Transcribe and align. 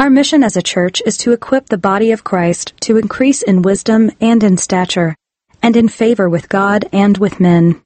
Our 0.00 0.08
mission 0.08 0.42
as 0.42 0.56
a 0.56 0.62
church 0.62 1.02
is 1.04 1.18
to 1.18 1.32
equip 1.32 1.66
the 1.66 1.76
body 1.76 2.10
of 2.10 2.24
Christ 2.24 2.72
to 2.84 2.96
increase 2.96 3.42
in 3.42 3.60
wisdom 3.60 4.10
and 4.18 4.42
in 4.42 4.56
stature, 4.56 5.14
and 5.62 5.76
in 5.76 5.88
favor 5.88 6.26
with 6.26 6.48
God 6.48 6.86
and 6.90 7.18
with 7.18 7.38
men. 7.38 7.82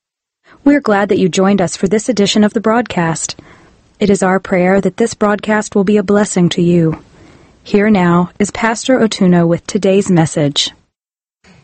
We're 0.62 0.80
glad 0.80 1.08
that 1.08 1.18
you 1.18 1.28
joined 1.28 1.60
us 1.60 1.76
for 1.76 1.88
this 1.88 2.08
edition 2.08 2.44
of 2.44 2.52
the 2.52 2.60
broadcast. 2.60 3.34
It 3.98 4.10
is 4.10 4.22
our 4.22 4.38
prayer 4.38 4.80
that 4.80 4.96
this 4.96 5.14
broadcast 5.14 5.74
will 5.74 5.82
be 5.82 5.96
a 5.96 6.04
blessing 6.04 6.48
to 6.50 6.62
you. 6.62 7.02
Here 7.64 7.90
now 7.90 8.30
is 8.38 8.52
Pastor 8.52 9.00
Otuno 9.00 9.48
with 9.48 9.66
today's 9.66 10.08
message. 10.08 10.70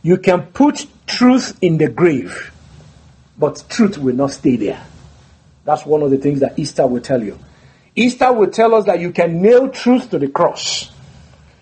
You 0.03 0.17
can 0.17 0.43
put 0.47 0.85
truth 1.07 1.57
in 1.63 1.79
the 1.79 1.89
grave, 1.89 2.53
but 3.39 3.63
truth 3.69 3.99
will 3.99 4.17
not 4.17 4.33
stay 4.33 4.57
there. 4.57 4.85
That's 5.65 5.87
one 5.87 6.03
of 6.03 6.11
the 6.11 6.19
things 6.19 6.41
that 6.41 6.59
Easter 6.59 6.89
will 6.89 7.03
tell 7.03 7.23
you. 7.23 7.39
Easter 7.97 8.33
will 8.33 8.51
tell 8.51 8.75
us 8.75 8.87
that 8.87 9.01
you 9.01 9.13
can 9.13 9.43
nail 9.43 9.69
truth 9.69 10.11
to 10.11 10.19
the 10.19 10.29
cross. 10.29 10.91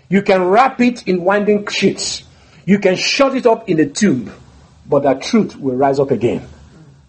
You 0.09 0.23
can 0.23 0.45
wrap 0.45 0.81
it 0.81 1.07
in 1.07 1.25
winding 1.25 1.67
sheets. 1.67 2.23
You 2.65 2.79
can 2.79 2.97
shut 2.97 3.35
it 3.35 3.47
up 3.47 3.69
in 3.69 3.81
a 3.81 3.87
tomb, 3.87 4.33
but 4.87 5.05
that 5.05 5.23
truth 5.23 5.57
will 5.57 5.77
rise 5.77 5.99
up 5.99 6.11
again. 6.11 6.47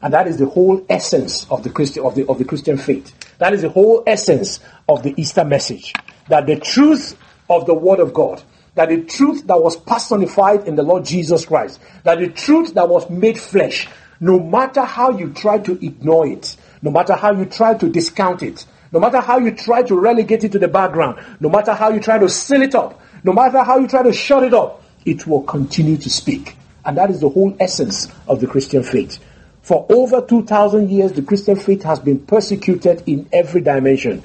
And 0.02 0.14
that 0.14 0.28
is 0.28 0.38
the 0.38 0.46
whole 0.46 0.86
essence 0.90 1.46
of 1.52 1.64
the 1.64 2.02
of 2.04 2.16
the 2.16 2.26
of 2.28 2.38
the 2.38 2.46
Christian 2.46 2.78
faith. 2.78 3.14
That 3.40 3.54
is 3.54 3.62
the 3.62 3.70
whole 3.70 4.04
essence 4.08 4.60
of 4.88 5.04
the 5.04 5.14
Easter 5.18 5.44
message. 5.44 5.94
That 6.30 6.46
the 6.46 6.58
truth 6.58 7.18
of 7.50 7.66
the 7.66 7.74
Word 7.74 8.00
of 8.00 8.14
God, 8.14 8.42
that 8.76 8.90
the 8.90 9.02
truth 9.02 9.48
that 9.48 9.62
was 9.62 9.76
personified 9.76 10.68
in 10.68 10.76
the 10.76 10.84
Lord 10.84 11.04
Jesus 11.04 11.46
Christ, 11.46 11.80
that 12.04 12.20
the 12.20 12.30
truth 12.30 12.74
that 12.76 12.88
was 12.88 13.10
made 13.10 13.40
flesh, 13.40 13.90
no 14.22 14.40
matter 14.40 14.84
how 14.84 15.18
you 15.18 15.34
try 15.34 15.58
to 15.60 15.86
ignore 15.86 16.28
it, 16.28 16.56
no 16.82 16.92
matter 16.92 17.16
how 17.16 17.34
you 17.34 17.46
try 17.46 17.74
to 17.74 17.90
discount 17.90 18.44
it, 18.44 18.66
no 18.92 19.00
matter 19.00 19.20
how 19.20 19.38
you 19.38 19.52
try 19.52 19.84
to 19.84 20.00
relegate 20.00 20.44
it 20.44 20.52
to 20.54 20.60
the 20.60 20.68
background, 20.68 21.24
no 21.40 21.50
matter 21.50 21.74
how 21.74 21.90
you 21.90 22.00
try 22.00 22.18
to 22.18 22.30
seal 22.30 22.62
it 22.62 22.76
up, 22.76 23.00
no 23.24 23.34
matter 23.34 23.64
how 23.64 23.80
you 23.80 23.88
try 23.88 24.04
to 24.04 24.14
shut 24.14 24.44
it 24.44 24.54
up, 24.54 24.84
it 25.06 25.28
will 25.28 25.44
continue 25.44 25.98
to 25.98 26.10
speak. 26.10 26.56
And 26.86 26.98
that 26.98 27.10
is 27.10 27.20
the 27.20 27.30
whole 27.30 27.56
essence 27.60 28.08
of 28.28 28.40
the 28.40 28.48
Christian 28.48 28.84
faith. 28.84 29.20
For 29.62 29.86
over 29.90 30.22
2,000 30.22 30.90
years, 30.90 31.12
the 31.12 31.22
Christian 31.22 31.56
faith 31.56 31.84
has 31.84 32.00
been 32.00 32.20
persecuted 32.20 33.04
in 33.06 33.30
every 33.32 33.62
dimension. 33.62 34.24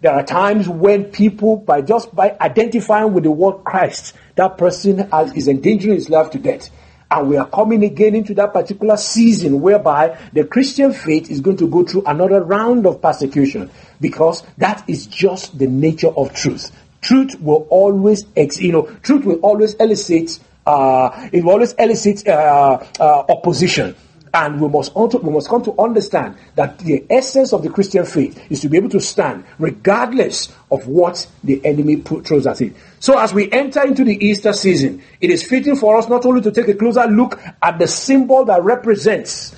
There 0.00 0.12
are 0.12 0.24
times 0.24 0.68
when 0.68 1.04
people, 1.04 1.56
by 1.56 1.80
just 1.80 2.14
by 2.14 2.36
identifying 2.40 3.12
with 3.12 3.22
the 3.22 3.30
word 3.30 3.64
Christ, 3.64 4.14
that 4.34 4.58
person 4.58 5.08
is 5.36 5.46
endangering 5.46 5.94
his 5.94 6.10
life 6.10 6.30
to 6.32 6.38
death. 6.38 6.70
And 7.12 7.28
we 7.28 7.36
are 7.36 7.46
coming 7.46 7.84
again 7.84 8.14
into 8.14 8.32
that 8.34 8.54
particular 8.54 8.96
season 8.96 9.60
whereby 9.60 10.18
the 10.32 10.44
Christian 10.44 10.94
faith 10.94 11.30
is 11.30 11.42
going 11.42 11.58
to 11.58 11.68
go 11.68 11.84
through 11.84 12.04
another 12.06 12.42
round 12.42 12.86
of 12.86 13.02
persecution 13.02 13.70
because 14.00 14.42
that 14.56 14.82
is 14.88 15.06
just 15.08 15.58
the 15.58 15.66
nature 15.66 16.08
of 16.08 16.32
truth. 16.32 16.74
Truth 17.02 17.38
will 17.42 17.66
always, 17.68 18.24
ex- 18.34 18.62
you 18.62 18.72
know, 18.72 18.86
truth 19.02 19.26
will 19.26 19.40
always 19.40 19.74
elicit, 19.74 20.40
uh, 20.64 21.28
it 21.30 21.44
will 21.44 21.52
always 21.52 21.74
elicit 21.74 22.26
uh, 22.26 22.82
uh, 22.98 23.24
opposition. 23.28 23.94
And 24.34 24.60
we 24.60 24.68
must, 24.68 24.96
we 24.96 25.30
must 25.30 25.48
come 25.48 25.62
to 25.64 25.78
understand 25.78 26.36
that 26.54 26.78
the 26.78 27.04
essence 27.10 27.52
of 27.52 27.62
the 27.62 27.68
Christian 27.68 28.06
faith 28.06 28.42
is 28.50 28.62
to 28.62 28.68
be 28.68 28.78
able 28.78 28.88
to 28.90 29.00
stand 29.00 29.44
regardless 29.58 30.50
of 30.70 30.86
what 30.86 31.26
the 31.44 31.60
enemy 31.66 31.96
throws 31.96 32.46
at 32.46 32.62
it. 32.62 32.74
So 32.98 33.18
as 33.18 33.34
we 33.34 33.52
enter 33.52 33.84
into 33.84 34.04
the 34.04 34.24
Easter 34.24 34.54
season, 34.54 35.02
it 35.20 35.28
is 35.28 35.42
fitting 35.42 35.76
for 35.76 35.98
us 35.98 36.08
not 36.08 36.24
only 36.24 36.40
to 36.42 36.50
take 36.50 36.68
a 36.68 36.74
closer 36.74 37.06
look 37.06 37.38
at 37.60 37.78
the 37.78 37.86
symbol 37.86 38.46
that 38.46 38.62
represents 38.62 39.54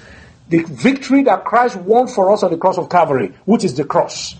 the 0.48 0.64
victory 0.64 1.22
that 1.22 1.44
Christ 1.44 1.76
won 1.76 2.08
for 2.08 2.32
us 2.32 2.42
on 2.42 2.50
the 2.50 2.58
cross 2.58 2.76
of 2.76 2.88
Calvary, 2.88 3.32
which 3.44 3.64
is 3.64 3.74
the 3.74 3.84
cross. 3.84 4.34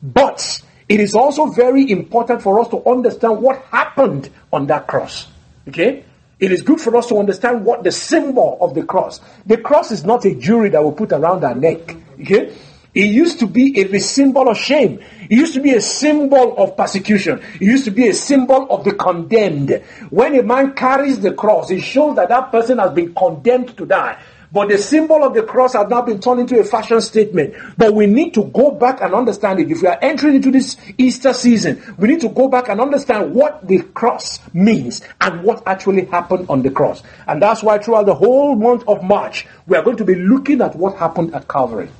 But 0.00 0.62
it 0.88 1.00
is 1.00 1.14
also 1.14 1.46
very 1.46 1.90
important 1.90 2.42
for 2.42 2.60
us 2.60 2.68
to 2.68 2.84
understand 2.88 3.42
what 3.42 3.62
happened 3.64 4.30
on 4.52 4.68
that 4.68 4.86
cross. 4.86 5.26
Okay? 5.68 6.04
It 6.38 6.52
is 6.52 6.62
good 6.62 6.80
for 6.80 6.94
us 6.96 7.06
to 7.08 7.18
understand 7.18 7.64
what 7.64 7.82
the 7.82 7.92
symbol 7.92 8.58
of 8.60 8.74
the 8.74 8.82
cross. 8.82 9.20
The 9.46 9.56
cross 9.56 9.90
is 9.90 10.04
not 10.04 10.24
a 10.26 10.34
jewelry 10.34 10.68
that 10.70 10.84
we 10.84 10.94
put 10.94 11.12
around 11.12 11.44
our 11.44 11.54
neck. 11.54 11.96
Okay? 12.20 12.54
It 12.94 13.10
used 13.10 13.40
to 13.40 13.46
be 13.46 13.78
a, 13.80 13.94
a, 13.94 14.00
symbol 14.00 14.48
of 14.48 14.56
shame. 14.56 15.00
It 15.28 15.36
used 15.36 15.52
to 15.54 15.60
be 15.60 15.74
a 15.74 15.82
symbol 15.82 16.56
of 16.56 16.76
persecution. 16.76 17.42
It 17.54 17.62
used 17.62 17.84
to 17.84 17.90
be 17.90 18.08
a 18.08 18.14
symbol 18.14 18.66
of 18.70 18.84
the 18.84 18.92
condemned. 18.92 19.82
When 20.08 20.34
a 20.38 20.42
man 20.42 20.72
carries 20.72 21.20
the 21.20 21.32
cross, 21.32 21.70
it 21.70 21.82
shows 21.82 22.16
that 22.16 22.30
that 22.30 22.50
person 22.50 22.78
has 22.78 22.92
been 22.92 23.14
condemned 23.14 23.76
to 23.76 23.84
die. 23.84 24.18
But 24.56 24.70
the 24.70 24.78
symbol 24.78 25.22
of 25.22 25.34
the 25.34 25.42
cross 25.42 25.74
has 25.74 25.86
now 25.90 26.00
been 26.00 26.18
turned 26.18 26.40
into 26.40 26.58
a 26.58 26.64
fashion 26.64 26.98
statement. 27.02 27.54
But 27.76 27.92
we 27.92 28.06
need 28.06 28.32
to 28.32 28.44
go 28.44 28.70
back 28.70 29.02
and 29.02 29.12
understand 29.12 29.60
it. 29.60 29.70
If 29.70 29.82
we 29.82 29.88
are 29.88 29.98
entering 30.00 30.36
into 30.36 30.50
this 30.50 30.78
Easter 30.96 31.34
season, 31.34 31.82
we 31.98 32.08
need 32.08 32.22
to 32.22 32.30
go 32.30 32.48
back 32.48 32.70
and 32.70 32.80
understand 32.80 33.34
what 33.34 33.68
the 33.68 33.82
cross 33.82 34.40
means 34.54 35.02
and 35.20 35.42
what 35.42 35.62
actually 35.66 36.06
happened 36.06 36.46
on 36.48 36.62
the 36.62 36.70
cross. 36.70 37.02
And 37.26 37.42
that's 37.42 37.62
why 37.62 37.76
throughout 37.76 38.06
the 38.06 38.14
whole 38.14 38.56
month 38.56 38.84
of 38.88 39.02
March, 39.02 39.46
we 39.66 39.76
are 39.76 39.82
going 39.82 39.98
to 39.98 40.06
be 40.06 40.14
looking 40.14 40.62
at 40.62 40.74
what 40.74 40.96
happened 40.96 41.34
at 41.34 41.48
Calvary. 41.48 41.90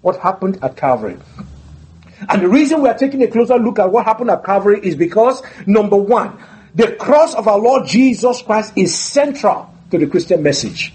What 0.00 0.18
happened 0.18 0.58
at 0.60 0.76
Calvary. 0.76 1.18
And 2.28 2.42
the 2.42 2.48
reason 2.48 2.82
we 2.82 2.88
are 2.88 2.98
taking 2.98 3.22
a 3.22 3.28
closer 3.28 3.58
look 3.58 3.78
at 3.78 3.92
what 3.92 4.06
happened 4.06 4.30
at 4.30 4.44
Calvary 4.44 4.80
is 4.82 4.96
because, 4.96 5.40
number 5.68 5.96
one, 5.96 6.36
the 6.74 6.96
cross 6.96 7.32
of 7.34 7.46
our 7.46 7.60
Lord 7.60 7.86
Jesus 7.86 8.42
Christ 8.42 8.72
is 8.74 8.92
central 8.92 9.72
to 9.92 9.98
the 9.98 10.08
Christian 10.08 10.42
message. 10.42 10.92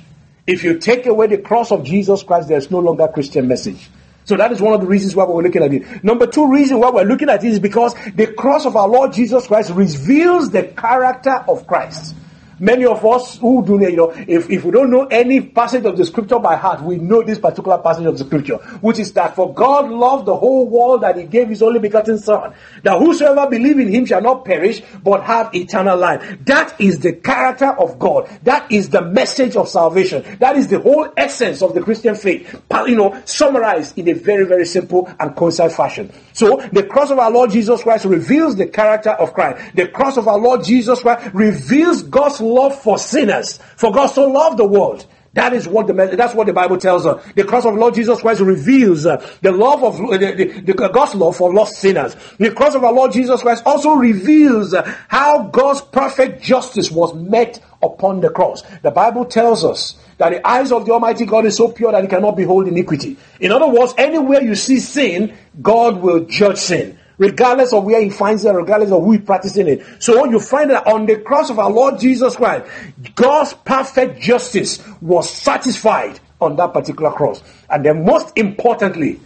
If 0.48 0.64
you 0.64 0.80
take 0.80 1.06
away 1.06 1.28
the 1.28 1.38
cross 1.38 1.72
of 1.72 1.84
Jesus 1.84 2.24
Christ, 2.24 2.48
there's 2.48 2.72
no 2.72 2.80
longer 2.80 3.08
Christian 3.10 3.48
message. 3.48 3.90
So 4.24 4.36
that 4.38 4.52
is 4.52 4.62
one 4.62 4.74
of 4.74 4.82
the 4.82 4.88
reasons 4.88 5.16
why 5.16 5.26
we're 5.26 5.44
looking 5.44 5.64
at 5.64 5.74
it. 5.74 6.04
Number 6.04 6.26
two 6.26 6.52
reason 6.52 6.80
why 6.80 6.90
we're 6.90 7.04
looking 7.04 7.30
at 7.30 7.44
it 7.44 7.48
is 7.50 7.60
because 7.60 7.94
the 8.16 8.28
cross 8.28 8.66
of 8.66 8.76
our 8.76 8.88
Lord 8.88 9.14
Jesus 9.14 9.48
Christ 9.48 9.72
reveals 9.72 10.50
the 10.50 10.64
character 10.64 11.46
of 11.48 11.68
Christ. 11.68 12.16
Many 12.60 12.86
of 12.86 13.06
us 13.06 13.38
who 13.38 13.66
do, 13.66 13.80
you 13.82 13.96
know, 13.96 14.12
if, 14.12 14.50
if 14.50 14.64
we 14.64 14.72
don't 14.72 14.90
know 14.90 15.06
any 15.06 15.42
passage 15.42 15.86
of 15.86 15.98
the 15.98 16.06
scripture 16.06 16.40
by 16.40 16.56
heart, 16.56 16.82
we 16.82 16.98
know 16.98 17.22
this 17.22 17.40
particular 17.40 17.78
passage 17.78 18.06
of 18.06 18.18
the 18.18 18.26
scripture, 18.26 18.58
which 18.82 19.00
is 19.00 19.14
that 19.14 19.36
for 19.36 19.54
God 19.54 19.90
loved 19.90 20.26
the 20.26 20.36
whole 20.36 20.68
world 20.68 21.02
that 21.02 21.18
he 21.18 21.24
gave 21.24 21.50
his 21.50 21.62
only 21.62 21.80
begotten 21.80 22.18
son, 22.18 22.54
that 22.84 22.98
whosoever 22.98 23.50
believe 23.50 23.80
in 23.80 23.90
him 23.90 24.06
shall 24.06 24.22
not 24.22 24.46
perish, 24.46 24.82
but 25.04 25.24
have 25.24 25.54
eternal 25.54 25.98
life. 25.98 26.38
That 26.46 26.80
is 26.80 27.00
the 27.00 27.14
character 27.14 27.72
of 27.72 28.00
God. 28.00 28.30
That 28.44 28.72
is 28.72 28.90
the 28.90 29.02
message 29.02 29.56
of 29.56 29.70
salvation. 29.70 30.38
That 30.40 30.58
is 30.58 30.68
the 30.68 30.80
whole 30.80 31.12
essence 31.16 31.62
of 31.62 31.74
the 31.74 31.82
Christian 31.82 32.16
faith, 32.16 32.60
you 32.88 32.96
know, 32.96 33.22
summarized 33.26 33.98
in 33.98 34.08
a 34.10 34.14
very, 34.14 34.46
very 34.46 34.66
simple 34.66 35.12
and 35.20 35.36
concise 35.36 35.76
fashion. 35.76 36.12
So 36.34 36.58
the 36.72 36.84
cross 36.84 37.12
of 37.12 37.20
our 37.20 37.32
Lord 37.32 37.52
Jesus 37.52 37.84
Christ 37.84 38.06
reveals 38.06 38.56
the 38.56 38.68
character 38.68 39.12
of 39.12 39.34
Christ. 39.34 39.76
The 39.76 39.88
cross 39.88 40.18
of 40.18 40.28
our 40.28 40.38
Lord 40.38 40.64
Jesus 40.64 41.02
Christ 41.02 41.34
reveals 41.34 42.04
God's 42.04 42.40
love 42.54 42.80
for 42.82 42.98
sinners. 42.98 43.60
For 43.76 43.92
God 43.92 44.08
so 44.08 44.30
loved 44.30 44.58
the 44.58 44.68
world. 44.68 45.06
That 45.38 45.54
is 45.54 45.68
what 45.68 45.86
the 45.86 45.94
that's 45.94 46.34
what 46.34 46.48
the 46.48 46.54
Bible 46.54 46.78
tells 46.78 47.06
us. 47.06 47.24
The 47.36 47.44
cross 47.44 47.64
of 47.64 47.76
Lord 47.76 47.94
Jesus 47.94 48.22
Christ 48.22 48.42
reveals 48.42 49.06
uh, 49.06 49.18
the 49.44 49.52
love 49.52 49.84
of 49.84 50.02
uh, 50.02 50.18
the, 50.18 50.64
the, 50.66 50.74
God's 50.74 51.14
love 51.14 51.38
for 51.38 51.54
lost 51.54 51.76
sinners. 51.76 52.16
The 52.40 52.50
cross 52.50 52.74
of 52.74 52.84
our 52.84 52.92
Lord 52.92 53.12
Jesus 53.12 53.44
Christ 53.44 53.62
also 53.64 53.92
reveals 53.94 54.74
uh, 54.74 54.82
how 55.08 55.44
God's 55.44 55.82
perfect 55.82 56.42
justice 56.42 56.90
was 56.90 57.14
met 57.14 57.64
upon 57.84 58.22
the 58.22 58.32
cross. 58.32 58.64
The 58.82 58.90
Bible 58.90 59.26
tells 59.26 59.64
us 59.64 59.96
that 60.18 60.32
the 60.32 60.48
eyes 60.48 60.72
of 60.72 60.88
the 60.88 60.94
Almighty 60.94 61.28
God 61.28 61.46
is 61.46 61.56
so 61.56 61.68
pure 61.68 61.92
that 61.92 62.02
He 62.02 62.10
cannot 62.10 62.36
behold 62.36 62.68
iniquity. 62.68 63.16
In 63.40 63.52
other 63.52 63.68
words, 63.68 63.94
anywhere 63.96 64.42
you 64.42 64.56
see 64.56 64.80
sin, 64.80 65.38
God 65.62 65.98
will 65.98 66.26
judge 66.26 66.58
sin 66.58 66.98
regardless 67.18 67.74
of 67.74 67.84
where 67.84 68.02
he 68.02 68.10
finds 68.10 68.46
it, 68.46 68.52
regardless 68.52 68.92
of 68.92 69.04
who 69.04 69.14
is 69.14 69.22
practicing 69.22 69.68
it. 69.68 69.86
So 70.00 70.26
you 70.26 70.40
find 70.40 70.70
that 70.70 70.88
on 70.88 71.06
the 71.06 71.18
cross 71.18 71.50
of 71.50 71.60
our 71.60 71.72
Lord 71.72 72.00
Jesus 72.00 72.36
Christ, 72.36 72.70
God's 73.16 73.54
perfect 73.54 74.22
justice 74.22 74.86
was 75.02 75.30
satisfied 75.30 76.20
on 76.40 76.56
that 76.58 76.74
particular 76.74 77.12
cross. 77.12 77.42
And 77.70 77.84
then 77.84 78.06
most 78.06 78.38
importantly, 78.38 79.20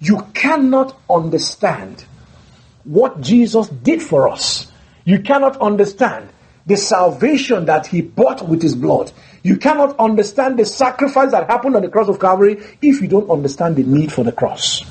you 0.00 0.26
cannot 0.34 0.98
understand 1.08 2.04
what 2.84 3.20
Jesus 3.20 3.68
did 3.68 4.02
for 4.02 4.28
us. 4.28 4.70
You 5.04 5.20
cannot 5.20 5.60
understand 5.60 6.28
the 6.66 6.76
salvation 6.76 7.66
that 7.66 7.86
he 7.86 8.02
bought 8.02 8.46
with 8.48 8.60
his 8.60 8.74
blood. 8.74 9.12
You 9.44 9.56
cannot 9.56 9.96
understand 10.00 10.58
the 10.58 10.66
sacrifice 10.66 11.30
that 11.30 11.48
happened 11.48 11.76
on 11.76 11.82
the 11.82 11.88
cross 11.88 12.08
of 12.08 12.18
Calvary 12.18 12.62
if 12.82 13.00
you 13.00 13.06
don't 13.06 13.30
understand 13.30 13.76
the 13.76 13.84
need 13.84 14.12
for 14.12 14.24
the 14.24 14.32
cross. 14.32 14.84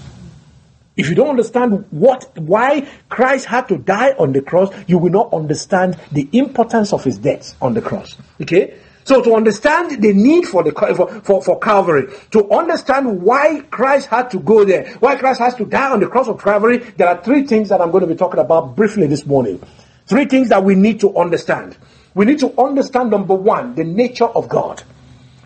If 0.97 1.09
you 1.09 1.15
don't 1.15 1.29
understand 1.29 1.85
what, 1.91 2.37
why 2.37 2.87
Christ 3.09 3.45
had 3.45 3.67
to 3.67 3.77
die 3.77 4.11
on 4.17 4.31
the 4.31 4.41
cross, 4.41 4.73
you 4.87 4.97
will 4.97 5.11
not 5.11 5.33
understand 5.33 5.97
the 6.11 6.29
importance 6.31 6.93
of 6.93 7.03
his 7.03 7.17
death 7.17 7.55
on 7.61 7.73
the 7.73 7.81
cross. 7.81 8.17
Okay? 8.41 8.79
So 9.03 9.21
to 9.21 9.35
understand 9.35 10.01
the 10.01 10.13
need 10.13 10.47
for 10.47 10.63
the 10.63 10.71
for, 10.71 11.07
for, 11.21 11.43
for, 11.43 11.59
Calvary, 11.59 12.11
to 12.31 12.49
understand 12.49 13.21
why 13.21 13.61
Christ 13.69 14.07
had 14.07 14.31
to 14.31 14.39
go 14.39 14.65
there, 14.65 14.87
why 14.99 15.15
Christ 15.15 15.41
has 15.41 15.53
to 15.55 15.65
die 15.65 15.91
on 15.91 15.99
the 15.99 16.07
cross 16.07 16.27
of 16.27 16.41
Calvary, 16.41 16.79
there 16.97 17.07
are 17.09 17.21
three 17.21 17.45
things 17.45 17.69
that 17.69 17.81
I'm 17.81 17.91
going 17.91 18.01
to 18.01 18.07
be 18.07 18.15
talking 18.15 18.39
about 18.39 18.75
briefly 18.75 19.05
this 19.05 19.25
morning. 19.25 19.61
Three 20.07 20.25
things 20.25 20.49
that 20.49 20.63
we 20.63 20.73
need 20.73 21.01
to 21.01 21.15
understand. 21.17 21.77
We 22.15 22.25
need 22.25 22.39
to 22.39 22.59
understand 22.59 23.11
number 23.11 23.35
one, 23.35 23.75
the 23.75 23.83
nature 23.83 24.25
of 24.25 24.49
God. 24.49 24.81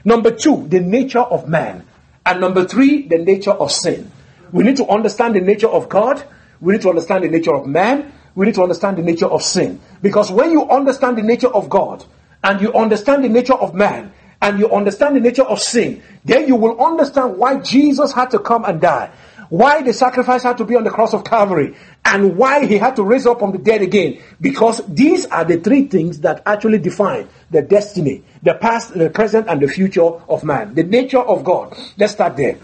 Number 0.05 0.31
two, 0.31 0.67
the 0.67 0.79
nature 0.79 1.19
of 1.19 1.49
man. 1.49 1.85
And 2.25 2.39
number 2.39 2.65
three, 2.65 3.07
the 3.07 3.17
nature 3.17 3.51
of 3.51 3.71
sin. 3.71 4.11
We 4.51 4.63
need 4.63 4.77
to 4.77 4.87
understand 4.87 5.35
the 5.35 5.41
nature 5.41 5.67
of 5.67 5.89
God. 5.89 6.23
We 6.61 6.73
need 6.73 6.81
to 6.81 6.89
understand 6.89 7.23
the 7.23 7.29
nature 7.29 7.53
of 7.53 7.67
man. 7.67 8.11
We 8.35 8.45
need 8.45 8.55
to 8.55 8.63
understand 8.63 8.97
the 8.97 9.01
nature 9.01 9.27
of 9.27 9.43
sin. 9.43 9.81
Because 10.01 10.31
when 10.31 10.51
you 10.51 10.69
understand 10.69 11.17
the 11.17 11.23
nature 11.23 11.47
of 11.47 11.69
God 11.69 12.05
and 12.43 12.61
you 12.61 12.73
understand 12.73 13.23
the 13.23 13.29
nature 13.29 13.53
of 13.53 13.73
man 13.73 14.13
and 14.41 14.59
you 14.59 14.71
understand 14.71 15.15
the 15.15 15.19
nature 15.19 15.43
of 15.43 15.59
sin, 15.59 16.01
then 16.23 16.47
you 16.47 16.55
will 16.55 16.79
understand 16.83 17.37
why 17.37 17.59
Jesus 17.59 18.13
had 18.13 18.31
to 18.31 18.39
come 18.39 18.65
and 18.65 18.79
die. 18.79 19.11
Why 19.49 19.81
the 19.81 19.93
sacrifice 19.93 20.43
had 20.43 20.59
to 20.59 20.65
be 20.65 20.75
on 20.75 20.83
the 20.83 20.91
cross 20.91 21.13
of 21.13 21.23
Calvary 21.23 21.75
and 22.05 22.37
why 22.37 22.65
he 22.67 22.77
had 22.77 22.95
to 22.97 23.03
raise 23.03 23.25
up 23.25 23.39
from 23.39 23.51
the 23.51 23.57
dead 23.57 23.81
again. 23.81 24.21
Because 24.39 24.85
these 24.87 25.25
are 25.25 25.43
the 25.43 25.59
three 25.59 25.87
things 25.87 26.19
that 26.19 26.43
actually 26.45 26.77
define 26.77 27.27
the 27.49 27.63
destiny, 27.63 28.23
the 28.43 28.53
past, 28.53 28.93
the 28.93 29.09
present, 29.09 29.47
and 29.47 29.59
the 29.59 29.67
future 29.67 30.03
of 30.03 30.43
man. 30.43 30.75
The 30.75 30.83
nature 30.83 31.19
of 31.19 31.43
God. 31.43 31.75
Let's 31.97 32.13
start 32.13 32.37
there. 32.37 32.59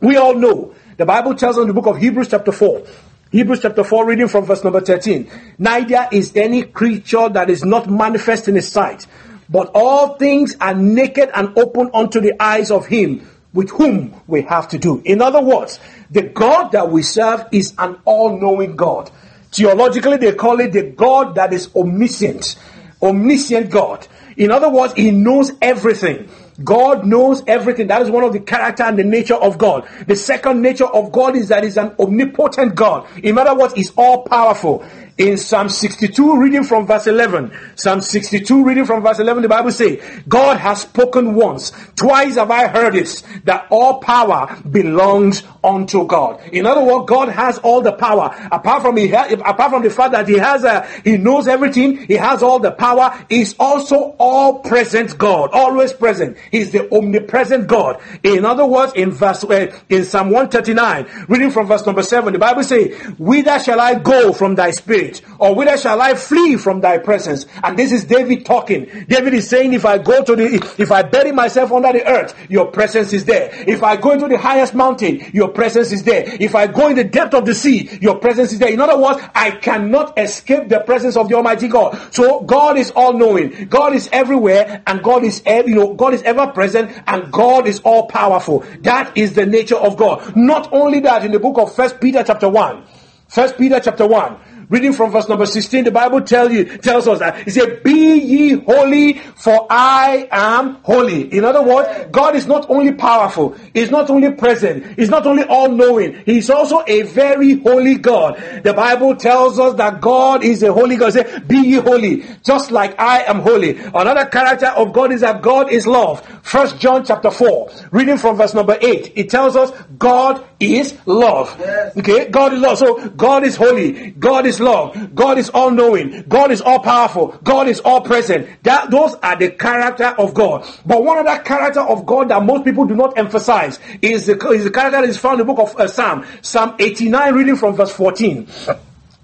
We 0.00 0.16
all 0.16 0.34
know 0.34 0.74
the 1.02 1.06
Bible 1.06 1.34
tells 1.34 1.58
us 1.58 1.62
in 1.62 1.66
the 1.66 1.74
book 1.74 1.86
of 1.86 1.98
Hebrews, 1.98 2.28
chapter 2.28 2.52
4. 2.52 2.86
Hebrews 3.32 3.62
chapter 3.62 3.82
4, 3.82 4.06
reading 4.06 4.28
from 4.28 4.44
verse 4.44 4.62
number 4.62 4.80
13. 4.80 5.28
Neither 5.58 6.06
is 6.12 6.30
any 6.36 6.62
creature 6.62 7.28
that 7.28 7.50
is 7.50 7.64
not 7.64 7.90
manifest 7.90 8.46
in 8.46 8.54
his 8.54 8.70
sight, 8.70 9.08
but 9.48 9.72
all 9.74 10.14
things 10.14 10.54
are 10.60 10.74
naked 10.74 11.28
and 11.34 11.58
open 11.58 11.90
unto 11.92 12.20
the 12.20 12.40
eyes 12.40 12.70
of 12.70 12.86
him 12.86 13.28
with 13.52 13.70
whom 13.70 14.14
we 14.28 14.42
have 14.42 14.68
to 14.68 14.78
do. 14.78 15.02
In 15.04 15.20
other 15.20 15.42
words, 15.42 15.80
the 16.12 16.22
God 16.22 16.70
that 16.70 16.88
we 16.92 17.02
serve 17.02 17.46
is 17.50 17.74
an 17.78 17.96
all 18.04 18.38
knowing 18.38 18.76
God. 18.76 19.10
Theologically, 19.50 20.18
they 20.18 20.36
call 20.36 20.60
it 20.60 20.70
the 20.70 20.84
God 20.84 21.34
that 21.34 21.52
is 21.52 21.68
omniscient. 21.74 22.54
Omniscient 23.02 23.70
God. 23.70 24.06
In 24.36 24.52
other 24.52 24.68
words, 24.70 24.94
He 24.94 25.10
knows 25.10 25.50
everything. 25.60 26.28
God 26.64 27.06
knows 27.06 27.42
everything. 27.46 27.88
That 27.88 28.02
is 28.02 28.10
one 28.10 28.24
of 28.24 28.32
the 28.32 28.40
character 28.40 28.82
and 28.82 28.98
the 28.98 29.04
nature 29.04 29.34
of 29.34 29.58
God. 29.58 29.88
The 30.06 30.16
second 30.16 30.62
nature 30.62 30.86
of 30.86 31.12
God 31.12 31.36
is 31.36 31.48
that 31.48 31.64
He's 31.64 31.76
an 31.76 31.94
omnipotent 31.98 32.74
God. 32.74 33.06
In 33.22 33.38
other 33.38 33.54
words, 33.54 33.74
He's 33.74 33.92
all 33.96 34.22
powerful. 34.24 34.84
In 35.18 35.36
Psalm 35.36 35.68
62, 35.68 36.40
reading 36.40 36.64
from 36.64 36.86
verse 36.86 37.06
11, 37.06 37.52
Psalm 37.76 38.00
62, 38.00 38.64
reading 38.64 38.86
from 38.86 39.02
verse 39.02 39.18
11, 39.18 39.42
the 39.42 39.48
Bible 39.48 39.70
says, 39.70 40.00
God 40.26 40.56
has 40.56 40.80
spoken 40.80 41.34
once, 41.34 41.70
twice 41.96 42.36
have 42.36 42.50
I 42.50 42.66
heard 42.66 42.96
it, 42.96 43.22
that 43.44 43.66
all 43.70 44.00
power 44.00 44.58
belongs 44.68 45.42
unto 45.62 46.06
God. 46.06 46.40
In 46.52 46.64
other 46.64 46.82
words, 46.82 47.04
God 47.08 47.28
has 47.28 47.58
all 47.58 47.82
the 47.82 47.92
power. 47.92 48.34
Apart 48.50 48.82
from 48.82 48.96
he 48.96 49.12
apart 49.12 49.70
from 49.70 49.82
the 49.82 49.90
fact 49.90 50.12
that 50.12 50.26
He 50.26 50.38
has 50.38 50.64
a, 50.64 50.86
He 51.04 51.18
knows 51.18 51.46
everything, 51.46 51.98
He 52.06 52.14
has 52.14 52.42
all 52.42 52.58
the 52.58 52.72
power. 52.72 53.24
He's 53.28 53.54
also 53.58 54.16
all 54.18 54.60
present 54.60 55.18
God, 55.18 55.50
always 55.52 55.92
present. 55.92 56.36
He's 56.52 56.70
the 56.70 56.94
omnipresent 56.94 57.66
God. 57.66 58.00
In 58.22 58.44
other 58.44 58.66
words, 58.66 58.92
in 58.94 59.10
verse 59.10 59.42
uh, 59.42 59.76
in 59.88 60.04
Psalm 60.04 60.30
139, 60.30 61.26
reading 61.28 61.50
from 61.50 61.66
verse 61.66 61.84
number 61.84 62.04
seven, 62.04 62.32
the 62.32 62.38
Bible 62.38 62.62
says, 62.62 62.94
"Whither 63.18 63.58
shall 63.58 63.80
I 63.80 63.94
go 63.94 64.32
from 64.32 64.54
Thy 64.54 64.70
Spirit?" 64.70 65.22
Or 65.42 65.56
whither 65.56 65.76
shall 65.76 66.00
I 66.00 66.14
flee 66.14 66.56
from 66.56 66.80
thy 66.80 66.98
presence? 66.98 67.46
And 67.64 67.76
this 67.76 67.90
is 67.90 68.04
David 68.04 68.46
talking. 68.46 68.84
David 69.08 69.34
is 69.34 69.48
saying, 69.48 69.72
if 69.72 69.84
I 69.84 69.98
go 69.98 70.22
to 70.22 70.36
the, 70.36 70.74
if 70.78 70.92
I 70.92 71.02
bury 71.02 71.32
myself 71.32 71.72
under 71.72 71.92
the 71.92 72.06
earth, 72.06 72.34
your 72.48 72.66
presence 72.66 73.12
is 73.12 73.24
there. 73.24 73.50
If 73.66 73.82
I 73.82 73.96
go 73.96 74.12
into 74.12 74.28
the 74.28 74.38
highest 74.38 74.72
mountain, 74.74 75.20
your 75.32 75.48
presence 75.48 75.90
is 75.90 76.04
there. 76.04 76.24
If 76.40 76.54
I 76.54 76.68
go 76.68 76.88
in 76.88 76.96
the 76.96 77.02
depth 77.04 77.34
of 77.34 77.44
the 77.44 77.54
sea, 77.54 77.98
your 78.00 78.18
presence 78.20 78.52
is 78.52 78.60
there. 78.60 78.70
In 78.72 78.80
other 78.80 78.96
words, 78.96 79.20
I 79.34 79.50
cannot 79.50 80.16
escape 80.18 80.68
the 80.68 80.78
presence 80.78 81.16
of 81.16 81.28
the 81.28 81.34
Almighty 81.34 81.66
God. 81.68 81.98
So 82.14 82.42
God 82.42 82.78
is 82.78 82.92
all 82.92 83.12
knowing. 83.12 83.66
God 83.66 83.94
is 83.94 84.08
everywhere 84.12 84.82
and 84.86 85.02
God 85.02 85.24
is, 85.24 85.42
you 85.46 85.74
know, 85.74 85.94
God 85.94 86.14
is 86.14 86.22
ever 86.32 86.52
present 86.52 86.90
and 87.06 87.30
God 87.32 87.66
is 87.66 87.80
all 87.80 88.06
powerful. 88.06 88.64
That 88.80 89.16
is 89.16 89.34
the 89.34 89.46
nature 89.46 89.76
of 89.76 89.96
God. 89.96 90.36
Not 90.36 90.72
only 90.72 91.00
that, 91.00 91.24
in 91.24 91.32
the 91.32 91.38
book 91.38 91.58
of 91.58 91.74
First 91.74 92.00
Peter 92.00 92.22
chapter 92.22 92.48
1, 92.48 92.84
First 93.28 93.56
Peter 93.56 93.80
chapter 93.80 94.06
1, 94.06 94.36
Reading 94.72 94.94
from 94.94 95.10
verse 95.10 95.28
number 95.28 95.44
16, 95.44 95.84
the 95.84 95.90
Bible 95.90 96.22
tell 96.22 96.50
you, 96.50 96.64
tells 96.78 97.06
us 97.06 97.18
that. 97.18 97.46
It 97.46 97.50
said, 97.50 97.82
Be 97.82 98.16
ye 98.16 98.52
holy, 98.52 99.18
for 99.18 99.66
I 99.68 100.26
am 100.32 100.76
holy. 100.76 101.30
In 101.30 101.44
other 101.44 101.62
words, 101.62 102.08
God 102.10 102.34
is 102.34 102.46
not 102.46 102.70
only 102.70 102.92
powerful, 102.92 103.54
He's 103.74 103.90
not 103.90 104.08
only 104.08 104.30
present, 104.30 104.98
He's 104.98 105.10
not 105.10 105.26
only 105.26 105.42
all 105.44 105.68
knowing, 105.68 106.22
He's 106.24 106.48
also 106.48 106.82
a 106.86 107.02
very 107.02 107.60
holy 107.60 107.96
God. 107.96 108.42
The 108.64 108.72
Bible 108.72 109.14
tells 109.14 109.58
us 109.58 109.74
that 109.74 110.00
God 110.00 110.42
is 110.42 110.62
a 110.62 110.72
holy 110.72 110.96
God. 110.96 111.12
Say, 111.12 111.40
Be 111.40 111.58
ye 111.58 111.74
holy, 111.74 112.24
just 112.42 112.70
like 112.70 112.98
I 112.98 113.24
am 113.24 113.40
holy. 113.40 113.78
Another 113.78 114.24
character 114.24 114.68
of 114.68 114.94
God 114.94 115.12
is 115.12 115.20
that 115.20 115.42
God 115.42 115.70
is 115.70 115.86
love. 115.86 116.26
First 116.42 116.80
John 116.80 117.04
chapter 117.04 117.30
4, 117.30 117.70
reading 117.90 118.16
from 118.16 118.38
verse 118.38 118.54
number 118.54 118.78
8, 118.80 119.12
it 119.16 119.28
tells 119.28 119.54
us 119.54 119.70
God 119.98 120.42
is 120.58 120.96
love. 121.04 121.60
Okay, 121.98 122.30
God 122.30 122.54
is 122.54 122.60
love. 122.60 122.78
So 122.78 123.08
God 123.10 123.44
is 123.44 123.56
holy, 123.56 124.12
God 124.12 124.46
is 124.46 124.61
love. 124.62 125.14
God 125.14 125.38
is 125.38 125.50
all 125.50 125.70
knowing. 125.70 126.24
God 126.28 126.50
is 126.50 126.60
all 126.60 126.78
powerful. 126.78 127.38
God 127.42 127.68
is 127.68 127.80
all 127.80 128.00
present. 128.00 128.48
That 128.62 128.90
those 128.90 129.14
are 129.22 129.36
the 129.36 129.50
character 129.50 130.14
of 130.18 130.32
God. 130.32 130.66
But 130.86 131.04
one 131.04 131.18
other 131.18 131.42
character 131.42 131.80
of 131.80 132.06
God 132.06 132.28
that 132.28 132.42
most 132.44 132.64
people 132.64 132.86
do 132.86 132.94
not 132.94 133.18
emphasize 133.18 133.78
is 134.00 134.26
the, 134.26 134.38
is 134.50 134.64
the 134.64 134.70
character 134.70 135.00
that 135.00 135.08
is 135.08 135.18
found 135.18 135.40
in 135.40 135.46
the 135.46 135.52
book 135.52 135.68
of 135.70 135.78
uh, 135.78 135.88
Psalm, 135.88 136.24
Psalm 136.40 136.76
89, 136.78 137.34
reading 137.34 137.56
from 137.56 137.74
verse 137.74 137.92
14. 137.92 138.48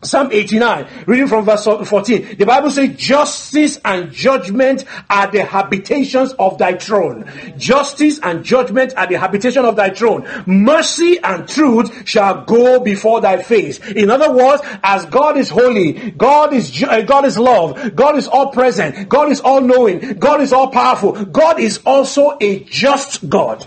Psalm 0.01 0.29
89, 0.31 0.87
reading 1.07 1.27
from 1.27 1.45
verse 1.45 1.65
14. 1.65 2.37
The 2.39 2.47
Bible 2.47 2.71
says, 2.71 2.95
Justice 2.95 3.81
and 3.85 4.13
judgment 4.13 4.85
are 5.11 5.29
the 5.29 5.45
habitations 5.45 6.33
of 6.35 6.57
thy 6.57 6.77
throne. 6.77 7.29
Justice 7.57 8.21
and 8.23 8.45
judgment 8.45 8.95
are 8.97 9.09
the 9.09 9.19
habitation 9.19 9.65
of 9.65 9.75
thy 9.75 9.91
throne. 9.91 10.25
Mercy 10.47 11.19
and 11.19 11.49
truth 11.49 12.09
shall 12.09 12.45
go 12.45 12.79
before 12.79 13.21
thy 13.21 13.43
face. 13.43 13.81
In 13.91 14.09
other 14.09 14.33
words, 14.33 14.63
as 14.85 15.05
God 15.07 15.37
is 15.37 15.51
holy, 15.51 16.13
God 16.13 16.53
is 16.53 16.81
uh, 16.81 17.03
God 17.03 17.25
is 17.25 17.37
love, 17.37 17.97
God 17.97 18.17
is 18.17 18.29
all 18.29 18.53
present, 18.53 19.09
God 19.09 19.31
is 19.31 19.41
all 19.41 19.61
knowing, 19.61 20.15
God 20.19 20.41
is 20.41 20.53
all 20.53 20.71
powerful. 20.71 21.25
God 21.25 21.59
is 21.59 21.81
also 21.85 22.37
a 22.41 22.61
just 22.61 23.29
God. 23.29 23.67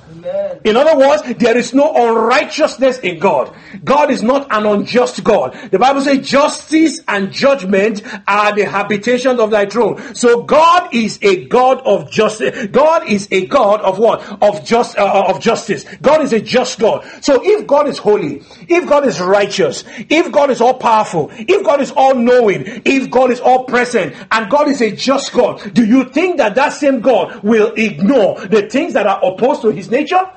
In 0.63 0.77
other 0.77 0.97
words, 0.97 1.23
there 1.39 1.57
is 1.57 1.73
no 1.73 1.93
unrighteousness 1.93 2.99
in 2.99 3.19
God. 3.19 3.53
God 3.83 4.11
is 4.11 4.21
not 4.21 4.47
an 4.51 4.65
unjust 4.65 5.23
God. 5.23 5.57
The 5.71 5.79
Bible 5.79 6.01
says 6.01 6.20
justice 6.23 7.01
and 7.07 7.31
judgment 7.31 8.03
are 8.27 8.55
the 8.55 8.65
habitations 8.65 9.39
of 9.39 9.51
thy 9.51 9.65
throne. 9.65 10.15
So 10.15 10.43
God 10.43 10.93
is 10.93 11.19
a 11.21 11.45
God 11.45 11.81
of 11.85 12.11
justice. 12.11 12.67
God 12.67 13.07
is 13.07 13.27
a 13.31 13.45
God 13.47 13.81
of 13.81 13.99
what? 13.99 14.21
Of 14.41 14.65
just 14.65 14.97
uh, 14.97 15.25
of 15.27 15.39
justice. 15.39 15.85
God 16.01 16.21
is 16.21 16.33
a 16.33 16.41
just 16.41 16.79
God. 16.79 17.05
So 17.21 17.41
if 17.43 17.67
God 17.67 17.87
is 17.87 17.97
holy, 17.97 18.43
if 18.67 18.87
God 18.87 19.05
is 19.05 19.19
righteous, 19.19 19.83
if 20.09 20.31
God 20.31 20.49
is 20.49 20.61
all 20.61 20.75
powerful, 20.75 21.29
if 21.33 21.65
God 21.65 21.81
is 21.81 21.91
all 21.91 22.15
knowing, 22.15 22.63
if 22.85 23.09
God 23.09 23.31
is 23.31 23.39
all 23.39 23.65
present, 23.65 24.15
and 24.31 24.49
God 24.49 24.67
is 24.67 24.81
a 24.81 24.91
just 24.91 25.33
God, 25.33 25.73
do 25.73 25.85
you 25.85 26.05
think 26.05 26.37
that 26.37 26.55
that 26.55 26.73
same 26.73 27.01
God 27.01 27.43
will 27.43 27.73
ignore 27.75 28.39
the 28.45 28.69
things 28.69 28.93
that 28.93 29.07
are 29.07 29.19
opposed 29.23 29.61
to 29.63 29.69
His 29.69 29.89
nature? 29.89 30.29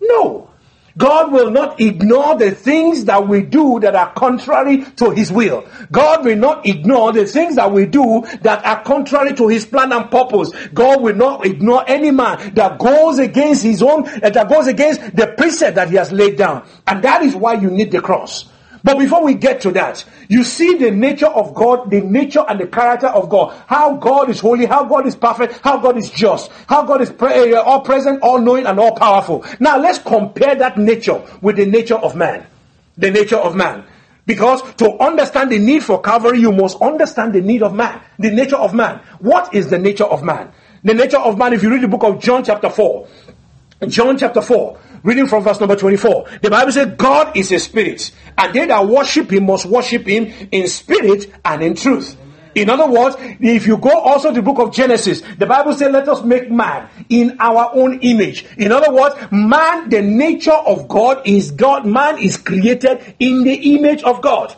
No. 0.00 0.51
God 0.98 1.32
will 1.32 1.50
not 1.50 1.80
ignore 1.80 2.36
the 2.36 2.50
things 2.50 3.04
that 3.06 3.26
we 3.26 3.42
do 3.42 3.80
that 3.80 3.94
are 3.94 4.12
contrary 4.12 4.84
to 4.96 5.10
His 5.10 5.32
will. 5.32 5.66
God 5.90 6.24
will 6.24 6.36
not 6.36 6.66
ignore 6.66 7.12
the 7.12 7.26
things 7.26 7.56
that 7.56 7.70
we 7.72 7.86
do 7.86 8.22
that 8.42 8.64
are 8.64 8.82
contrary 8.82 9.34
to 9.34 9.48
His 9.48 9.64
plan 9.64 9.92
and 9.92 10.10
purpose. 10.10 10.50
God 10.68 11.00
will 11.02 11.16
not 11.16 11.46
ignore 11.46 11.84
any 11.88 12.10
man 12.10 12.54
that 12.54 12.78
goes 12.78 13.18
against 13.18 13.62
His 13.62 13.82
own, 13.82 14.06
eh, 14.08 14.30
that 14.30 14.48
goes 14.48 14.66
against 14.66 15.16
the 15.16 15.28
precept 15.36 15.76
that 15.76 15.88
He 15.88 15.96
has 15.96 16.12
laid 16.12 16.36
down. 16.36 16.66
And 16.86 17.02
that 17.02 17.22
is 17.22 17.34
why 17.34 17.54
you 17.54 17.70
need 17.70 17.90
the 17.90 18.00
cross. 18.00 18.50
But 18.84 18.98
before 18.98 19.24
we 19.24 19.34
get 19.34 19.60
to 19.62 19.70
that, 19.72 20.04
you 20.28 20.42
see 20.42 20.74
the 20.74 20.90
nature 20.90 21.26
of 21.26 21.54
God, 21.54 21.90
the 21.90 22.00
nature 22.00 22.44
and 22.48 22.58
the 22.58 22.66
character 22.66 23.06
of 23.06 23.28
God. 23.28 23.56
How 23.66 23.96
God 23.96 24.28
is 24.28 24.40
holy, 24.40 24.66
how 24.66 24.84
God 24.84 25.06
is 25.06 25.14
perfect, 25.14 25.60
how 25.62 25.78
God 25.78 25.96
is 25.96 26.10
just, 26.10 26.50
how 26.66 26.84
God 26.84 27.00
is 27.00 27.10
pre- 27.10 27.54
uh, 27.54 27.62
all 27.62 27.82
present, 27.82 28.22
all 28.22 28.40
knowing, 28.40 28.66
and 28.66 28.80
all 28.80 28.96
powerful. 28.96 29.44
Now 29.60 29.78
let's 29.78 29.98
compare 29.98 30.56
that 30.56 30.78
nature 30.78 31.22
with 31.40 31.56
the 31.56 31.66
nature 31.66 31.94
of 31.94 32.16
man. 32.16 32.46
The 32.98 33.10
nature 33.10 33.36
of 33.36 33.54
man. 33.54 33.84
Because 34.26 34.62
to 34.74 34.98
understand 34.98 35.50
the 35.50 35.58
need 35.58 35.82
for 35.82 36.00
Calvary, 36.00 36.40
you 36.40 36.52
must 36.52 36.80
understand 36.80 37.32
the 37.32 37.40
need 37.40 37.62
of 37.62 37.74
man, 37.74 38.00
the 38.18 38.30
nature 38.30 38.56
of 38.56 38.74
man. 38.74 39.00
What 39.18 39.54
is 39.54 39.68
the 39.68 39.78
nature 39.78 40.04
of 40.04 40.22
man? 40.22 40.52
The 40.84 40.94
nature 40.94 41.18
of 41.18 41.38
man, 41.38 41.52
if 41.52 41.62
you 41.62 41.70
read 41.70 41.82
the 41.82 41.88
book 41.88 42.02
of 42.02 42.20
John 42.20 42.44
chapter 42.44 42.70
4, 42.70 43.08
John 43.88 44.16
chapter 44.18 44.42
4, 44.42 44.78
Reading 45.02 45.26
from 45.26 45.42
verse 45.42 45.58
number 45.58 45.76
24. 45.76 46.28
The 46.42 46.50
Bible 46.50 46.72
says, 46.72 46.94
God 46.96 47.36
is 47.36 47.50
a 47.50 47.58
spirit, 47.58 48.12
and 48.38 48.54
they 48.54 48.66
that 48.66 48.86
worship 48.86 49.32
him 49.32 49.46
must 49.46 49.66
worship 49.66 50.06
him 50.06 50.32
in 50.52 50.68
spirit 50.68 51.32
and 51.44 51.62
in 51.62 51.74
truth. 51.74 52.16
In 52.54 52.68
other 52.68 52.86
words, 52.86 53.16
if 53.40 53.66
you 53.66 53.78
go 53.78 53.98
also 53.98 54.28
to 54.28 54.34
the 54.34 54.42
book 54.42 54.58
of 54.58 54.74
Genesis, 54.74 55.22
the 55.38 55.46
Bible 55.46 55.72
says, 55.72 55.90
let 55.90 56.08
us 56.08 56.22
make 56.22 56.50
man 56.50 56.88
in 57.08 57.36
our 57.40 57.70
own 57.72 58.00
image. 58.00 58.44
In 58.58 58.72
other 58.72 58.92
words, 58.92 59.14
man, 59.30 59.88
the 59.88 60.02
nature 60.02 60.52
of 60.52 60.86
God 60.86 61.22
is 61.24 61.50
God. 61.50 61.86
Man 61.86 62.18
is 62.18 62.36
created 62.36 63.14
in 63.18 63.42
the 63.44 63.74
image 63.74 64.02
of 64.02 64.20
God. 64.20 64.54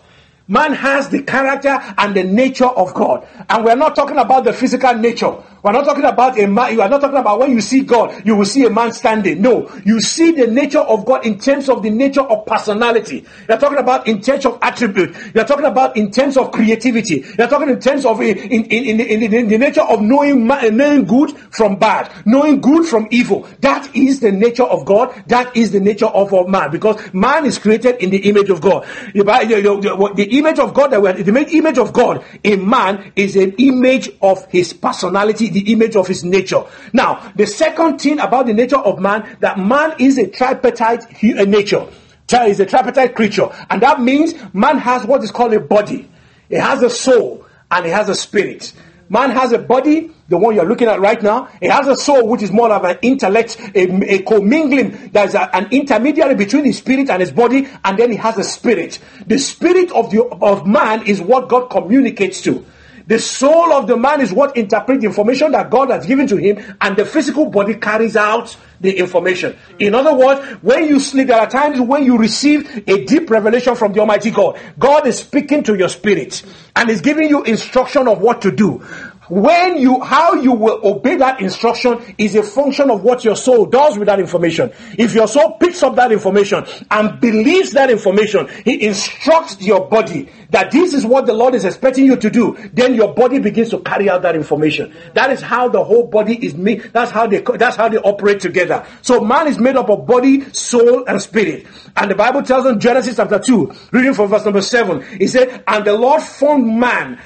Man 0.48 0.74
has 0.74 1.08
the 1.08 1.22
character 1.22 1.78
and 1.96 2.14
the 2.14 2.24
nature 2.24 2.66
of 2.66 2.92
God. 2.94 3.26
And 3.48 3.64
we're 3.64 3.76
not 3.76 3.94
talking 3.94 4.18
about 4.18 4.44
the 4.44 4.52
physical 4.52 4.94
nature. 4.94 5.32
We're 5.64 5.72
not 5.72 5.86
talking 5.86 6.04
about 6.04 6.38
a 6.38 6.46
man. 6.46 6.74
You 6.74 6.82
are 6.82 6.90
not 6.90 7.00
talking 7.00 7.16
about 7.16 7.38
when 7.38 7.52
you 7.52 7.62
see 7.62 7.84
God, 7.84 8.26
you 8.26 8.36
will 8.36 8.44
see 8.44 8.66
a 8.66 8.70
man 8.70 8.92
standing. 8.92 9.40
No, 9.40 9.70
you 9.86 9.98
see 10.02 10.32
the 10.32 10.46
nature 10.46 10.80
of 10.80 11.06
God 11.06 11.24
in 11.24 11.38
terms 11.38 11.70
of 11.70 11.82
the 11.82 11.88
nature 11.88 12.20
of 12.20 12.44
personality. 12.44 13.24
You're 13.48 13.56
talking 13.56 13.78
about 13.78 14.06
in 14.06 14.20
terms 14.20 14.44
of 14.44 14.58
attribute. 14.60 15.16
You're 15.34 15.46
talking 15.46 15.64
about 15.64 15.96
in 15.96 16.10
terms 16.10 16.36
of 16.36 16.52
creativity. 16.52 17.24
You're 17.38 17.48
talking 17.48 17.70
in 17.70 17.80
terms 17.80 18.04
of 18.04 18.20
in, 18.20 18.36
in, 18.36 18.64
in, 18.66 19.00
in, 19.00 19.32
in 19.32 19.48
the 19.48 19.56
nature 19.56 19.80
of 19.80 20.02
knowing, 20.02 20.50
uh, 20.50 20.68
knowing 20.70 21.06
good 21.06 21.30
from 21.50 21.76
bad, 21.76 22.12
knowing 22.26 22.60
good 22.60 22.84
from 22.84 23.08
evil. 23.10 23.48
That 23.60 23.96
is 23.96 24.20
the 24.20 24.32
nature 24.32 24.64
of 24.64 24.84
God. 24.84 25.14
That 25.28 25.56
is 25.56 25.70
the 25.70 25.80
nature 25.80 26.04
of, 26.04 26.34
of 26.34 26.46
man 26.46 26.72
because 26.72 27.14
man 27.14 27.46
is 27.46 27.58
created 27.58 28.02
in 28.02 28.10
the 28.10 28.28
image 28.28 28.50
of 28.50 28.60
God. 28.60 28.86
The, 29.14 30.28
image 30.30 30.58
of 30.58 30.74
God, 30.74 30.88
the 30.88 31.48
image 31.56 31.78
of 31.78 31.94
God 31.94 32.22
in 32.42 32.68
man 32.68 33.12
is 33.16 33.34
an 33.36 33.52
image 33.56 34.10
of 34.20 34.44
his 34.50 34.74
personality 34.74 35.53
the 35.54 35.72
image 35.72 35.96
of 35.96 36.06
his 36.06 36.22
nature. 36.24 36.64
Now, 36.92 37.32
the 37.34 37.46
second 37.46 37.98
thing 38.00 38.20
about 38.20 38.46
the 38.46 38.52
nature 38.52 38.76
of 38.76 38.98
man, 38.98 39.36
that 39.40 39.58
man 39.58 39.94
is 39.98 40.18
a 40.18 40.26
tripartite 40.26 41.22
nature. 41.22 41.86
Is 42.32 42.58
a 42.58 42.66
tripartite 42.66 43.14
creature. 43.14 43.48
And 43.70 43.80
that 43.82 44.00
means 44.00 44.34
man 44.52 44.78
has 44.78 45.06
what 45.06 45.22
is 45.22 45.30
called 45.30 45.54
a 45.54 45.60
body. 45.60 46.10
It 46.48 46.60
has 46.60 46.82
a 46.82 46.90
soul 46.90 47.46
and 47.70 47.86
it 47.86 47.92
has 47.92 48.08
a 48.08 48.14
spirit. 48.14 48.72
Man 49.08 49.30
has 49.30 49.52
a 49.52 49.58
body, 49.58 50.10
the 50.28 50.38
one 50.38 50.54
you're 50.54 50.64
looking 50.64 50.88
at 50.88 51.00
right 51.00 51.22
now. 51.22 51.48
It 51.60 51.70
has 51.70 51.86
a 51.86 51.94
soul, 51.94 52.26
which 52.26 52.42
is 52.42 52.50
more 52.50 52.72
of 52.72 52.84
an 52.84 52.98
intellect, 53.02 53.58
a, 53.74 54.14
a 54.14 54.18
commingling. 54.22 55.10
There's 55.12 55.34
a, 55.34 55.54
an 55.54 55.68
intermediary 55.70 56.34
between 56.34 56.64
his 56.64 56.78
spirit 56.78 57.10
and 57.10 57.20
his 57.20 57.30
body, 57.30 57.68
and 57.84 57.98
then 57.98 58.10
he 58.10 58.16
has 58.16 58.38
a 58.38 58.44
spirit. 58.44 58.98
The 59.26 59.38
spirit 59.38 59.92
of 59.92 60.10
the 60.10 60.24
of 60.24 60.66
man 60.66 61.06
is 61.06 61.20
what 61.20 61.48
God 61.48 61.68
communicates 61.68 62.40
to. 62.42 62.64
The 63.06 63.18
soul 63.18 63.72
of 63.72 63.86
the 63.86 63.96
man 63.96 64.20
is 64.20 64.32
what 64.32 64.56
interprets 64.56 65.02
the 65.02 65.06
information 65.06 65.52
that 65.52 65.70
God 65.70 65.90
has 65.90 66.06
given 66.06 66.26
to 66.28 66.36
him, 66.36 66.76
and 66.80 66.96
the 66.96 67.04
physical 67.04 67.50
body 67.50 67.74
carries 67.74 68.16
out 68.16 68.56
the 68.80 68.96
information. 68.98 69.56
In 69.78 69.94
other 69.94 70.14
words, 70.14 70.40
when 70.62 70.86
you 70.88 70.98
sleep, 70.98 71.28
there 71.28 71.40
are 71.40 71.48
times 71.48 71.80
when 71.80 72.04
you 72.04 72.16
receive 72.16 72.88
a 72.88 73.04
deep 73.04 73.30
revelation 73.30 73.74
from 73.74 73.92
the 73.92 74.00
Almighty 74.00 74.30
God. 74.30 74.58
God 74.78 75.06
is 75.06 75.18
speaking 75.18 75.62
to 75.64 75.74
your 75.74 75.88
spirit 75.88 76.42
and 76.76 76.88
is 76.88 77.00
giving 77.00 77.28
you 77.28 77.42
instruction 77.42 78.08
of 78.08 78.20
what 78.20 78.42
to 78.42 78.50
do 78.50 78.82
when 79.28 79.78
you 79.78 80.00
how 80.00 80.34
you 80.34 80.52
will 80.52 80.80
obey 80.84 81.16
that 81.16 81.40
instruction 81.40 82.14
is 82.18 82.34
a 82.34 82.42
function 82.42 82.90
of 82.90 83.02
what 83.02 83.24
your 83.24 83.36
soul 83.36 83.66
does 83.66 83.96
with 83.98 84.06
that 84.06 84.20
information. 84.20 84.72
If 84.98 85.14
your 85.14 85.28
soul 85.28 85.56
picks 85.58 85.82
up 85.82 85.96
that 85.96 86.12
information 86.12 86.64
and 86.90 87.20
believes 87.20 87.72
that 87.72 87.90
information 87.90 88.48
he 88.64 88.84
instructs 88.86 89.60
your 89.60 89.88
body 89.88 90.28
that 90.50 90.70
this 90.70 90.94
is 90.94 91.04
what 91.06 91.26
the 91.26 91.32
lord 91.32 91.54
is 91.54 91.64
expecting 91.64 92.04
you 92.04 92.16
to 92.16 92.30
do 92.30 92.56
then 92.72 92.94
your 92.94 93.14
body 93.14 93.38
begins 93.38 93.70
to 93.70 93.80
carry 93.80 94.10
out 94.10 94.22
that 94.22 94.36
information. 94.36 94.94
That 95.14 95.30
is 95.30 95.40
how 95.40 95.68
the 95.68 95.82
whole 95.82 96.06
body 96.06 96.44
is 96.44 96.54
made 96.54 96.90
that's 96.92 97.10
how 97.10 97.26
they 97.26 97.40
that's 97.40 97.76
how 97.76 97.88
they 97.88 97.98
operate 97.98 98.40
together. 98.40 98.86
So 99.02 99.20
man 99.20 99.48
is 99.48 99.58
made 99.58 99.76
up 99.76 99.88
of 99.88 100.06
body 100.06 100.52
soul 100.52 101.04
and 101.06 101.20
spirit. 101.20 101.66
And 101.96 102.10
the 102.10 102.14
bible 102.14 102.42
tells 102.42 102.66
us 102.66 102.74
in 102.74 102.80
genesis 102.80 103.16
chapter 103.16 103.38
2 103.38 103.72
reading 103.92 104.14
from 104.14 104.28
verse 104.28 104.44
number 104.44 104.62
7 104.62 105.18
he 105.18 105.26
said 105.26 105.62
and 105.66 105.84
the 105.84 105.94
lord 105.94 106.22
formed 106.22 106.66
man 106.66 107.18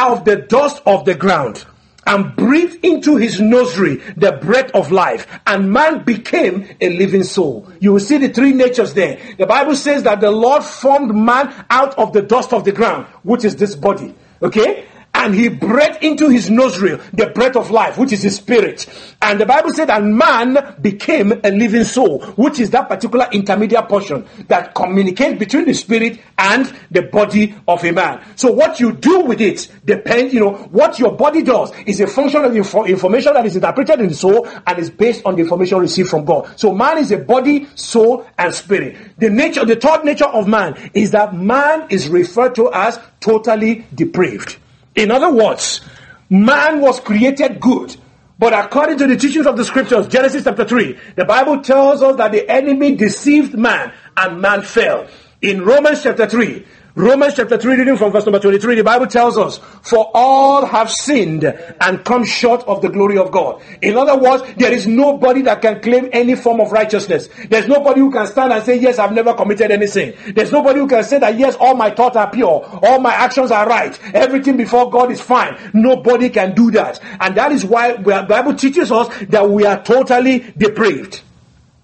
out 0.00 0.18
of 0.18 0.24
the 0.24 0.36
dust 0.36 0.80
of 0.86 1.04
the 1.04 1.14
ground 1.14 1.66
and 2.06 2.34
breathed 2.34 2.82
into 2.82 3.16
his 3.16 3.38
nursery 3.38 3.96
the 4.16 4.32
breath 4.32 4.70
of 4.74 4.90
life, 4.90 5.26
and 5.46 5.70
man 5.70 6.02
became 6.02 6.66
a 6.80 6.88
living 6.96 7.22
soul. 7.22 7.70
You 7.80 7.92
will 7.92 8.00
see 8.00 8.16
the 8.16 8.30
three 8.30 8.52
natures 8.52 8.94
there. 8.94 9.20
The 9.36 9.46
Bible 9.46 9.76
says 9.76 10.02
that 10.04 10.20
the 10.20 10.30
Lord 10.30 10.64
formed 10.64 11.14
man 11.14 11.52
out 11.68 11.98
of 11.98 12.14
the 12.14 12.22
dust 12.22 12.54
of 12.54 12.64
the 12.64 12.72
ground, 12.72 13.06
which 13.22 13.44
is 13.44 13.56
this 13.56 13.76
body. 13.76 14.14
Okay? 14.42 14.86
And 15.20 15.34
he 15.34 15.48
breathed 15.48 16.02
into 16.02 16.30
his 16.30 16.48
nostril 16.48 16.98
the 17.12 17.26
breath 17.26 17.54
of 17.54 17.70
life, 17.70 17.98
which 17.98 18.10
is 18.10 18.22
his 18.22 18.36
spirit. 18.36 18.86
And 19.20 19.38
the 19.38 19.44
Bible 19.44 19.70
said 19.74 19.88
that 19.88 20.02
man 20.02 20.76
became 20.80 21.32
a 21.44 21.50
living 21.50 21.84
soul, 21.84 22.22
which 22.36 22.58
is 22.58 22.70
that 22.70 22.88
particular 22.88 23.28
intermediate 23.30 23.86
portion 23.86 24.26
that 24.48 24.74
communicates 24.74 25.38
between 25.38 25.66
the 25.66 25.74
spirit 25.74 26.20
and 26.38 26.74
the 26.90 27.02
body 27.02 27.54
of 27.68 27.84
a 27.84 27.92
man. 27.92 28.24
So 28.36 28.50
what 28.50 28.80
you 28.80 28.92
do 28.92 29.20
with 29.20 29.42
it 29.42 29.70
depends, 29.84 30.32
you 30.32 30.40
know, 30.40 30.54
what 30.70 30.98
your 30.98 31.12
body 31.12 31.42
does 31.42 31.70
is 31.84 32.00
a 32.00 32.06
function 32.06 32.42
of 32.42 32.54
the 32.54 32.84
information 32.86 33.34
that 33.34 33.44
is 33.44 33.54
interpreted 33.54 34.00
in 34.00 34.08
the 34.08 34.14
soul 34.14 34.48
and 34.66 34.78
is 34.78 34.88
based 34.88 35.26
on 35.26 35.36
the 35.36 35.42
information 35.42 35.80
received 35.80 36.08
from 36.08 36.24
God. 36.24 36.58
So 36.58 36.72
man 36.72 36.96
is 36.96 37.12
a 37.12 37.18
body, 37.18 37.68
soul, 37.74 38.26
and 38.38 38.54
spirit. 38.54 38.96
The 39.18 39.28
nature, 39.28 39.66
the 39.66 39.76
third 39.76 40.06
nature 40.06 40.24
of 40.24 40.48
man 40.48 40.90
is 40.94 41.10
that 41.10 41.34
man 41.34 41.88
is 41.90 42.08
referred 42.08 42.54
to 42.54 42.72
as 42.72 42.98
totally 43.20 43.84
depraved. 43.94 44.56
In 44.94 45.10
other 45.10 45.32
words, 45.32 45.80
man 46.28 46.80
was 46.80 47.00
created 47.00 47.60
good. 47.60 47.96
But 48.38 48.54
according 48.54 48.96
to 48.98 49.06
the 49.06 49.16
teachings 49.16 49.46
of 49.46 49.56
the 49.56 49.64
scriptures, 49.64 50.08
Genesis 50.08 50.44
chapter 50.44 50.64
3, 50.64 50.98
the 51.16 51.26
Bible 51.26 51.60
tells 51.60 52.02
us 52.02 52.16
that 52.16 52.32
the 52.32 52.48
enemy 52.50 52.96
deceived 52.96 53.56
man 53.56 53.92
and 54.16 54.40
man 54.40 54.62
fell. 54.62 55.06
In 55.42 55.62
Romans 55.62 56.02
chapter 56.02 56.26
3, 56.26 56.66
Romans 56.96 57.34
chapter 57.34 57.56
3, 57.56 57.76
reading 57.76 57.96
from 57.96 58.10
verse 58.10 58.26
number 58.26 58.40
23, 58.40 58.74
the 58.74 58.82
Bible 58.82 59.06
tells 59.06 59.38
us, 59.38 59.58
For 59.82 60.10
all 60.12 60.66
have 60.66 60.90
sinned 60.90 61.44
and 61.44 62.04
come 62.04 62.24
short 62.24 62.64
of 62.66 62.82
the 62.82 62.88
glory 62.88 63.16
of 63.16 63.30
God. 63.30 63.62
In 63.80 63.96
other 63.96 64.18
words, 64.18 64.42
there 64.56 64.72
is 64.72 64.88
nobody 64.88 65.42
that 65.42 65.62
can 65.62 65.80
claim 65.80 66.08
any 66.12 66.34
form 66.34 66.60
of 66.60 66.72
righteousness. 66.72 67.28
There's 67.48 67.68
nobody 67.68 68.00
who 68.00 68.10
can 68.10 68.26
stand 68.26 68.52
and 68.52 68.64
say, 68.64 68.76
Yes, 68.76 68.98
I've 68.98 69.12
never 69.12 69.34
committed 69.34 69.70
any 69.70 69.86
sin. 69.86 70.16
There's 70.34 70.50
nobody 70.50 70.80
who 70.80 70.88
can 70.88 71.04
say 71.04 71.20
that, 71.20 71.38
Yes, 71.38 71.56
all 71.60 71.74
my 71.76 71.90
thoughts 71.90 72.16
are 72.16 72.28
pure, 72.28 72.68
all 72.82 72.98
my 72.98 73.14
actions 73.14 73.52
are 73.52 73.68
right, 73.68 73.96
everything 74.12 74.56
before 74.56 74.90
God 74.90 75.12
is 75.12 75.20
fine. 75.20 75.56
Nobody 75.72 76.28
can 76.28 76.54
do 76.56 76.72
that. 76.72 77.00
And 77.20 77.36
that 77.36 77.52
is 77.52 77.64
why 77.64 77.96
the 77.98 78.26
Bible 78.28 78.54
teaches 78.54 78.90
us 78.90 79.08
that 79.28 79.48
we 79.48 79.64
are 79.64 79.80
totally 79.80 80.52
depraved. 80.58 81.22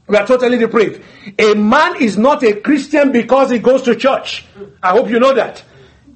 We 0.09 0.17
are 0.17 0.27
totally 0.27 0.59
depraved. 0.59 1.03
A 1.39 1.55
man 1.55 2.01
is 2.01 2.17
not 2.17 2.43
a 2.45 2.55
Christian 2.61 3.11
because 3.13 3.51
he 3.51 3.59
goes 3.59 3.83
to 3.83 3.97
church. 3.97 4.45
I 4.83 4.91
hope 4.91 5.09
you 5.11 5.19
know 5.19 5.35
that. 5.35 5.65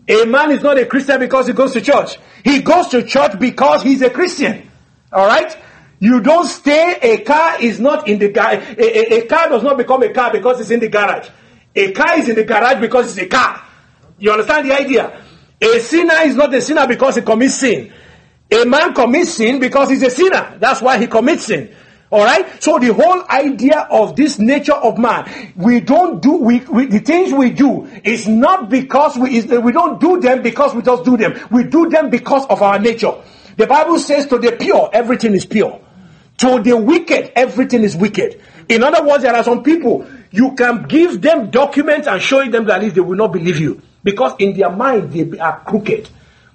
A 0.08 0.24
man 0.26 0.50
is 0.52 0.62
not 0.62 0.78
a 0.78 0.86
Christian 0.86 1.18
because 1.18 1.46
he 1.48 1.52
goes 1.52 1.72
to 1.72 1.80
church. 1.80 2.18
He 2.44 2.62
goes 2.62 2.88
to 2.88 3.02
church 3.02 3.38
because 3.38 3.82
he's 3.82 4.02
a 4.02 4.10
Christian. 4.10 4.70
All 5.12 5.26
right? 5.26 5.56
You 5.98 6.20
don't 6.20 6.46
stay, 6.46 6.98
a 7.02 7.18
car 7.18 7.60
is 7.60 7.78
not 7.78 8.08
in 8.08 8.18
the 8.18 8.30
garage. 8.30 8.76
A, 8.78 9.14
a, 9.14 9.18
a, 9.18 9.26
car 9.26 9.48
does 9.50 9.62
not 9.62 9.76
become 9.76 10.02
a 10.02 10.12
car 10.12 10.32
because 10.32 10.60
it's 10.60 10.70
in 10.70 10.80
the 10.80 10.88
garage. 10.88 11.28
A 11.76 11.92
car 11.92 12.18
is 12.18 12.28
in 12.28 12.36
the 12.36 12.44
garage 12.44 12.80
because 12.80 13.10
it's 13.10 13.26
a 13.26 13.28
car. 13.28 13.62
You 14.18 14.32
understand 14.32 14.68
the 14.68 14.78
idea? 14.78 15.22
A 15.60 15.80
sinner 15.80 16.22
is 16.24 16.36
not 16.36 16.54
a 16.54 16.62
sinner 16.62 16.86
because 16.86 17.16
he 17.16 17.22
commits 17.22 17.56
sin. 17.56 17.92
A 18.50 18.64
man 18.64 18.94
commits 18.94 19.34
sin 19.34 19.60
because 19.60 19.90
he's 19.90 20.02
a 20.02 20.10
sinner. 20.10 20.56
That's 20.58 20.80
why 20.80 20.98
he 20.98 21.06
commits 21.06 21.44
sin. 21.44 21.74
All 22.12 22.24
right. 22.24 22.60
So 22.62 22.78
the 22.80 22.92
whole 22.92 23.24
idea 23.30 23.86
of 23.88 24.16
this 24.16 24.38
nature 24.40 24.74
of 24.74 24.98
man, 24.98 25.52
we 25.54 25.78
don't 25.78 26.20
do 26.20 26.32
we, 26.32 26.58
we 26.60 26.86
the 26.86 26.98
things 26.98 27.32
we 27.32 27.50
do 27.50 27.86
is 28.02 28.26
not 28.26 28.68
because 28.68 29.16
we 29.16 29.36
is, 29.36 29.46
we 29.46 29.70
don't 29.70 30.00
do 30.00 30.20
them 30.20 30.42
because 30.42 30.74
we 30.74 30.82
just 30.82 31.04
do 31.04 31.16
them. 31.16 31.38
We 31.50 31.64
do 31.64 31.88
them 31.88 32.10
because 32.10 32.46
of 32.46 32.62
our 32.62 32.80
nature. 32.80 33.12
The 33.56 33.66
Bible 33.66 33.98
says 33.98 34.26
to 34.26 34.38
the 34.38 34.52
pure, 34.52 34.90
everything 34.92 35.34
is 35.34 35.46
pure. 35.46 35.80
To 36.38 36.60
the 36.60 36.76
wicked, 36.76 37.32
everything 37.36 37.84
is 37.84 37.96
wicked. 37.96 38.40
In 38.68 38.82
other 38.82 39.06
words, 39.06 39.22
there 39.22 39.34
are 39.34 39.44
some 39.44 39.62
people 39.62 40.06
you 40.32 40.54
can 40.54 40.84
give 40.84 41.20
them 41.20 41.50
documents 41.50 42.08
and 42.08 42.20
show 42.20 42.44
them 42.48 42.64
that 42.64 42.80
they 42.94 43.00
will 43.00 43.16
not 43.16 43.32
believe 43.32 43.60
you 43.60 43.82
because 44.02 44.32
in 44.40 44.56
their 44.56 44.70
mind 44.70 45.12
they 45.12 45.38
are 45.38 45.60
crooked. 45.60 46.08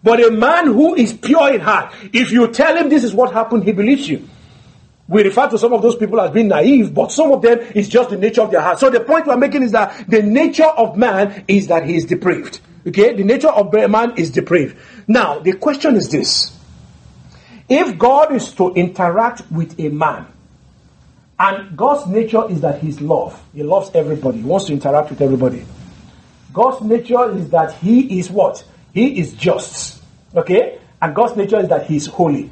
But 0.04 0.24
a 0.24 0.32
man 0.32 0.68
who 0.68 0.96
is 0.96 1.14
pure 1.14 1.54
in 1.54 1.62
heart, 1.62 1.94
if 2.12 2.32
you 2.32 2.48
tell 2.52 2.76
him 2.76 2.90
this 2.90 3.04
is 3.04 3.14
what 3.14 3.32
happened, 3.32 3.64
he 3.64 3.72
believes 3.72 4.08
you. 4.10 4.28
We 5.08 5.24
refer 5.24 5.50
to 5.50 5.60
some 5.60 5.72
of 5.74 5.82
those 5.82 5.96
people 5.96 6.20
as 6.20 6.32
being 6.32 6.48
naive, 6.48 6.94
but 6.94 7.12
some 7.12 7.32
of 7.32 7.42
them 7.42 7.60
is 7.76 7.88
just 7.88 8.10
the 8.10 8.18
nature 8.18 8.42
of 8.42 8.52
their 8.52 8.62
heart. 8.62 8.80
So 8.80 8.90
the 8.90 9.02
point 9.02 9.28
we're 9.28 9.38
making 9.38 9.62
is 9.64 9.72
that 9.74 10.10
the 10.10 10.24
nature 10.24 10.66
of 10.66 10.98
man 10.98 11.46
is 11.48 11.68
that 11.68 11.86
he 11.86 11.96
is 11.96 12.06
depraved. 12.06 12.60
Okay? 12.88 13.14
The 13.14 13.24
nature 13.24 13.50
of 13.50 13.72
man 13.72 14.14
is 14.18 14.32
depraved. 14.32 14.78
Now, 15.08 15.40
the 15.40 15.54
question 15.54 15.96
is 15.96 16.10
this. 16.10 16.58
If 17.70 17.98
God 17.98 18.34
is 18.34 18.52
to 18.54 18.74
interact 18.74 19.44
with 19.52 19.80
a 19.80 19.90
man, 19.90 20.28
and 21.38 21.78
God's 21.78 22.08
nature 22.08 22.50
is 22.50 22.62
that 22.62 22.80
he's 22.80 23.02
love. 23.02 23.40
He 23.54 23.62
loves 23.62 23.92
everybody. 23.94 24.40
He 24.40 24.44
wants 24.44 24.68
to 24.68 24.74
interact 24.74 25.10
with 25.10 25.22
everybody. 25.22 25.66
God's 26.54 26.82
nature 26.82 27.32
is 27.38 27.50
that 27.50 27.74
he 27.74 28.20
is 28.20 28.32
what? 28.32 28.64
He 28.94 29.20
is 29.20 29.34
just. 29.34 30.02
Okay? 30.34 30.80
And 31.02 31.14
God's 31.14 31.36
nature 31.36 31.60
is 31.60 31.68
that 31.68 31.86
he's 31.86 32.08
holy 32.08 32.50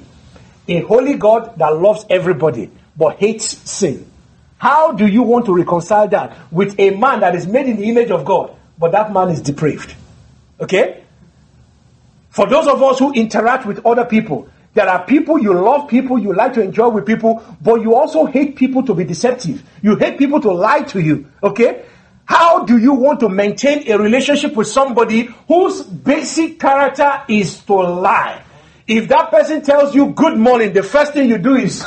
a 0.67 0.81
holy 0.81 1.15
God 1.15 1.57
that 1.57 1.75
loves 1.75 2.05
everybody 2.09 2.71
but 2.95 3.17
hates 3.17 3.45
sin. 3.69 4.09
How 4.57 4.93
do 4.93 5.05
you 5.05 5.23
want 5.23 5.45
to 5.47 5.53
reconcile 5.55 6.07
that 6.09 6.37
with 6.51 6.79
a 6.79 6.91
man 6.91 7.19
that 7.19 7.35
is 7.35 7.45
made 7.47 7.67
in 7.67 7.77
the 7.77 7.89
image 7.89 8.11
of 8.11 8.23
God, 8.23 8.55
but 8.77 8.91
that 8.93 9.11
man 9.11 9.29
is 9.29 9.41
depraved? 9.41 9.93
Okay? 10.59 11.03
For 12.29 12.47
those 12.47 12.67
of 12.67 12.81
us 12.81 12.99
who 12.99 13.11
interact 13.13 13.65
with 13.65 13.85
other 13.85 14.05
people, 14.05 14.47
there 14.73 14.89
are 14.89 15.05
people 15.05 15.37
you 15.39 15.53
love 15.53 15.87
people, 15.87 16.17
you 16.17 16.33
like 16.33 16.53
to 16.53 16.61
enjoy 16.61 16.89
with 16.89 17.05
people, 17.05 17.43
but 17.61 17.81
you 17.81 17.95
also 17.95 18.25
hate 18.25 18.55
people 18.55 18.83
to 18.83 18.93
be 18.93 19.03
deceptive. 19.03 19.61
You 19.81 19.97
hate 19.97 20.17
people 20.17 20.41
to 20.41 20.51
lie 20.51 20.83
to 20.83 20.99
you. 20.99 21.27
Okay? 21.43 21.85
How 22.25 22.63
do 22.63 22.77
you 22.77 22.93
want 22.93 23.19
to 23.19 23.29
maintain 23.29 23.91
a 23.91 23.97
relationship 23.97 24.55
with 24.55 24.67
somebody 24.67 25.29
whose 25.47 25.83
basic 25.83 26.59
character 26.59 27.21
is 27.27 27.59
to 27.65 27.73
lie? 27.73 28.41
If 28.87 29.07
that 29.09 29.31
person 29.31 29.61
tells 29.61 29.95
you 29.95 30.11
good 30.11 30.37
morning, 30.37 30.73
the 30.73 30.83
first 30.83 31.13
thing 31.13 31.29
you 31.29 31.37
do 31.37 31.55
is 31.55 31.85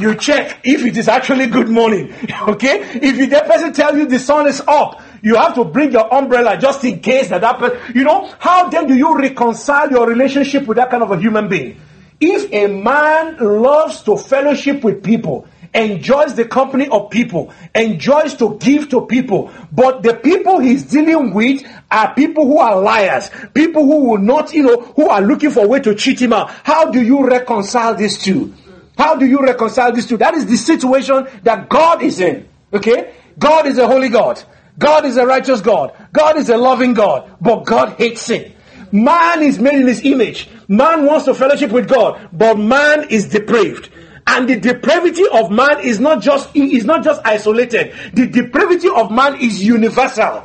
you 0.00 0.14
check 0.16 0.60
if 0.64 0.84
it 0.84 0.96
is 0.96 1.08
actually 1.08 1.46
good 1.46 1.68
morning. 1.68 2.14
Okay? 2.42 2.80
If 2.94 3.30
that 3.30 3.46
person 3.46 3.72
tells 3.72 3.96
you 3.96 4.06
the 4.06 4.18
sun 4.18 4.48
is 4.48 4.60
up, 4.66 5.00
you 5.22 5.36
have 5.36 5.54
to 5.54 5.64
bring 5.64 5.92
your 5.92 6.12
umbrella 6.12 6.58
just 6.58 6.84
in 6.84 6.98
case 6.98 7.28
that 7.28 7.58
person, 7.58 7.78
you 7.94 8.02
know, 8.02 8.28
how 8.40 8.68
then 8.68 8.88
do 8.88 8.94
you 8.94 9.16
reconcile 9.16 9.88
your 9.90 10.08
relationship 10.08 10.66
with 10.66 10.76
that 10.76 10.90
kind 10.90 11.04
of 11.04 11.12
a 11.12 11.18
human 11.18 11.48
being? 11.48 11.80
If 12.20 12.52
a 12.52 12.66
man 12.66 13.36
loves 13.38 14.02
to 14.02 14.16
fellowship 14.16 14.82
with 14.82 15.04
people, 15.04 15.46
enjoys 15.74 16.34
the 16.34 16.44
company 16.44 16.88
of 16.88 17.10
people, 17.10 17.52
enjoys 17.74 18.34
to 18.34 18.58
give 18.58 18.88
to 18.90 19.06
people, 19.06 19.50
but 19.72 20.02
the 20.02 20.14
people 20.14 20.58
he's 20.60 20.84
dealing 20.84 21.32
with 21.32 21.62
are 21.90 22.14
people 22.14 22.46
who 22.46 22.58
are 22.58 22.80
liars, 22.80 23.30
people 23.54 23.84
who 23.84 24.10
will 24.10 24.18
not, 24.18 24.52
you 24.52 24.62
know, 24.62 24.80
who 24.96 25.08
are 25.08 25.22
looking 25.22 25.50
for 25.50 25.64
a 25.64 25.68
way 25.68 25.80
to 25.80 25.94
cheat 25.94 26.20
him 26.20 26.32
out. 26.32 26.50
How 26.62 26.90
do 26.90 27.02
you 27.02 27.26
reconcile 27.26 27.94
these 27.94 28.18
two? 28.18 28.54
How 28.96 29.16
do 29.16 29.26
you 29.26 29.40
reconcile 29.40 29.92
these 29.92 30.06
two? 30.06 30.16
That 30.16 30.34
is 30.34 30.46
the 30.46 30.56
situation 30.56 31.26
that 31.42 31.68
God 31.68 32.02
is 32.02 32.20
in. 32.20 32.48
Okay? 32.72 33.14
God 33.38 33.66
is 33.66 33.78
a 33.78 33.86
holy 33.86 34.08
God. 34.08 34.42
God 34.78 35.04
is 35.04 35.16
a 35.16 35.26
righteous 35.26 35.60
God. 35.60 35.92
God 36.12 36.36
is 36.36 36.48
a 36.50 36.56
loving 36.56 36.94
God. 36.94 37.36
But 37.40 37.64
God 37.64 37.96
hates 37.98 38.22
sin. 38.22 38.52
Man 38.92 39.42
is 39.42 39.58
made 39.58 39.80
in 39.80 39.86
his 39.86 40.04
image. 40.04 40.48
Man 40.68 41.06
wants 41.06 41.24
to 41.24 41.34
fellowship 41.34 41.70
with 41.70 41.88
God, 41.88 42.28
but 42.32 42.58
man 42.58 43.08
is 43.08 43.28
depraved. 43.28 43.88
And 44.26 44.48
the 44.48 44.58
depravity 44.58 45.24
of 45.32 45.50
man 45.50 45.80
is 45.80 45.98
not 46.00 46.22
just 46.22 46.54
is 46.54 46.84
not 46.84 47.02
just 47.04 47.20
isolated. 47.24 47.94
The 48.14 48.26
depravity 48.26 48.88
of 48.88 49.10
man 49.10 49.40
is 49.40 49.62
universal. 49.62 50.44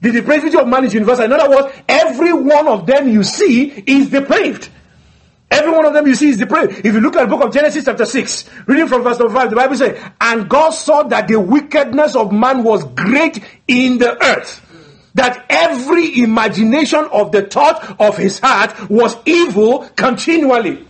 The 0.00 0.12
depravity 0.12 0.56
of 0.56 0.68
man 0.68 0.84
is 0.84 0.94
universal. 0.94 1.24
In 1.24 1.32
other 1.32 1.50
words, 1.50 1.74
every 1.88 2.32
one 2.32 2.68
of 2.68 2.86
them 2.86 3.08
you 3.08 3.24
see 3.24 3.70
is 3.86 4.10
depraved. 4.10 4.68
Every 5.50 5.70
one 5.70 5.86
of 5.86 5.94
them 5.94 6.06
you 6.06 6.14
see 6.14 6.30
is 6.30 6.38
depraved. 6.38 6.84
If 6.84 6.92
you 6.92 7.00
look 7.00 7.16
at 7.16 7.28
the 7.28 7.36
book 7.36 7.44
of 7.44 7.52
Genesis 7.52 7.84
chapter 7.84 8.04
6, 8.04 8.50
reading 8.66 8.88
from 8.88 9.02
verse 9.02 9.18
number 9.18 9.34
5, 9.34 9.50
the 9.50 9.56
Bible 9.56 9.76
says, 9.76 10.00
And 10.20 10.48
God 10.48 10.70
saw 10.70 11.04
that 11.04 11.28
the 11.28 11.38
wickedness 11.38 12.16
of 12.16 12.32
man 12.32 12.64
was 12.64 12.84
great 12.84 13.42
in 13.68 13.98
the 13.98 14.22
earth. 14.24 14.62
That 15.14 15.46
every 15.48 16.20
imagination 16.20 17.08
of 17.12 17.32
the 17.32 17.42
thought 17.42 17.96
of 18.00 18.18
his 18.18 18.38
heart 18.38 18.90
was 18.90 19.16
evil 19.24 19.88
continually. 19.96 20.85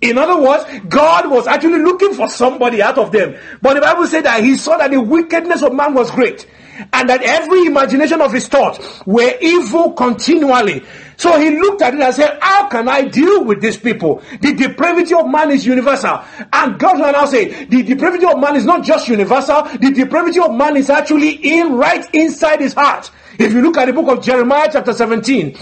In 0.00 0.16
other 0.16 0.40
words, 0.40 0.64
God 0.88 1.28
was 1.28 1.46
actually 1.46 1.80
looking 1.80 2.14
for 2.14 2.28
somebody 2.28 2.80
out 2.80 2.98
of 2.98 3.10
them. 3.10 3.36
But 3.60 3.74
the 3.74 3.80
Bible 3.80 4.06
said 4.06 4.24
that 4.24 4.44
he 4.44 4.56
saw 4.56 4.76
that 4.76 4.92
the 4.92 5.00
wickedness 5.00 5.62
of 5.62 5.74
man 5.74 5.92
was 5.94 6.10
great 6.10 6.46
and 6.92 7.08
that 7.08 7.22
every 7.22 7.64
imagination 7.64 8.20
of 8.20 8.32
his 8.32 8.46
thoughts 8.46 9.02
were 9.06 9.34
evil 9.40 9.92
continually. 9.92 10.84
So 11.16 11.36
he 11.40 11.50
looked 11.50 11.82
at 11.82 11.94
it 11.94 12.00
and 12.00 12.14
said, 12.14 12.38
How 12.40 12.68
can 12.68 12.88
I 12.88 13.02
deal 13.02 13.44
with 13.44 13.60
these 13.60 13.76
people? 13.76 14.22
The 14.40 14.54
depravity 14.54 15.14
of 15.14 15.28
man 15.28 15.50
is 15.50 15.66
universal. 15.66 16.22
And 16.52 16.78
God 16.78 17.00
will 17.00 17.10
now 17.10 17.26
say, 17.26 17.64
The 17.64 17.82
depravity 17.82 18.26
of 18.26 18.38
man 18.38 18.54
is 18.54 18.64
not 18.64 18.84
just 18.84 19.08
universal, 19.08 19.64
the 19.64 19.90
depravity 19.90 20.38
of 20.38 20.54
man 20.54 20.76
is 20.76 20.90
actually 20.90 21.30
in 21.32 21.74
right 21.74 22.06
inside 22.14 22.60
his 22.60 22.74
heart. 22.74 23.10
If 23.38 23.52
you 23.52 23.62
look 23.62 23.76
at 23.76 23.86
the 23.86 23.92
book 23.92 24.08
of 24.16 24.22
Jeremiah, 24.22 24.68
chapter 24.72 24.92
17, 24.92 25.56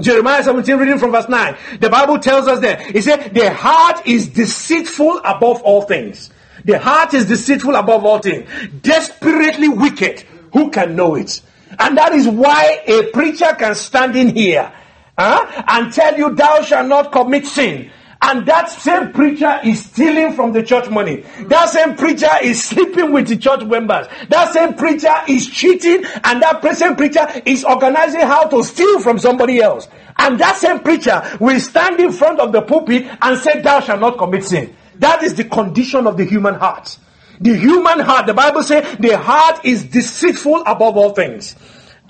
Jeremiah 0.00 0.42
17, 0.42 0.76
reading 0.76 0.98
from 0.98 1.10
verse 1.10 1.28
9. 1.28 1.56
The 1.80 1.90
Bible 1.90 2.18
tells 2.18 2.46
us 2.46 2.60
that 2.60 2.94
it 2.94 3.02
said, 3.02 3.34
The 3.34 3.52
heart 3.52 4.06
is 4.06 4.28
deceitful 4.28 5.20
above 5.24 5.62
all 5.62 5.82
things. 5.82 6.30
The 6.64 6.78
heart 6.78 7.14
is 7.14 7.26
deceitful 7.26 7.74
above 7.74 8.04
all 8.04 8.18
things, 8.18 8.48
desperately 8.82 9.68
wicked. 9.68 10.20
Who 10.52 10.70
can 10.70 10.94
know 10.94 11.14
it? 11.16 11.40
And 11.78 11.96
that 11.96 12.12
is 12.12 12.28
why 12.28 12.82
a 12.86 13.10
preacher 13.10 13.54
can 13.58 13.74
stand 13.74 14.16
in 14.16 14.34
here 14.34 14.72
huh, 15.18 15.64
and 15.68 15.92
tell 15.92 16.16
you, 16.16 16.34
Thou 16.34 16.62
shalt 16.62 16.88
not 16.88 17.12
commit 17.12 17.46
sin. 17.46 17.90
And 18.22 18.46
that 18.46 18.68
same 18.68 19.12
preacher 19.12 19.60
is 19.64 19.84
stealing 19.84 20.34
from 20.34 20.52
the 20.52 20.62
church 20.62 20.90
money. 20.90 21.24
That 21.46 21.70
same 21.70 21.96
preacher 21.96 22.30
is 22.42 22.62
sleeping 22.62 23.12
with 23.12 23.28
the 23.28 23.36
church 23.36 23.64
members. 23.64 24.08
That 24.28 24.52
same 24.52 24.74
preacher 24.74 25.14
is 25.26 25.48
cheating, 25.48 26.04
and 26.24 26.42
that 26.42 26.62
same 26.76 26.96
preacher 26.96 27.26
is 27.46 27.64
organizing 27.64 28.20
how 28.20 28.46
to 28.48 28.62
steal 28.62 29.00
from 29.00 29.18
somebody 29.18 29.60
else. 29.60 29.88
And 30.18 30.38
that 30.38 30.56
same 30.56 30.80
preacher 30.80 31.22
will 31.40 31.58
stand 31.60 31.98
in 31.98 32.12
front 32.12 32.40
of 32.40 32.52
the 32.52 32.60
pulpit 32.60 33.06
and 33.22 33.38
say, 33.38 33.62
Thou 33.62 33.80
shalt 33.80 34.00
not 34.00 34.18
commit 34.18 34.44
sin. 34.44 34.76
That 34.96 35.22
is 35.22 35.34
the 35.34 35.44
condition 35.44 36.06
of 36.06 36.18
the 36.18 36.24
human 36.24 36.54
heart. 36.54 36.98
The 37.40 37.56
human 37.56 38.00
heart, 38.00 38.26
the 38.26 38.34
Bible 38.34 38.62
says, 38.62 38.98
the 38.98 39.16
heart 39.16 39.64
is 39.64 39.84
deceitful 39.84 40.62
above 40.66 40.98
all 40.98 41.14
things 41.14 41.56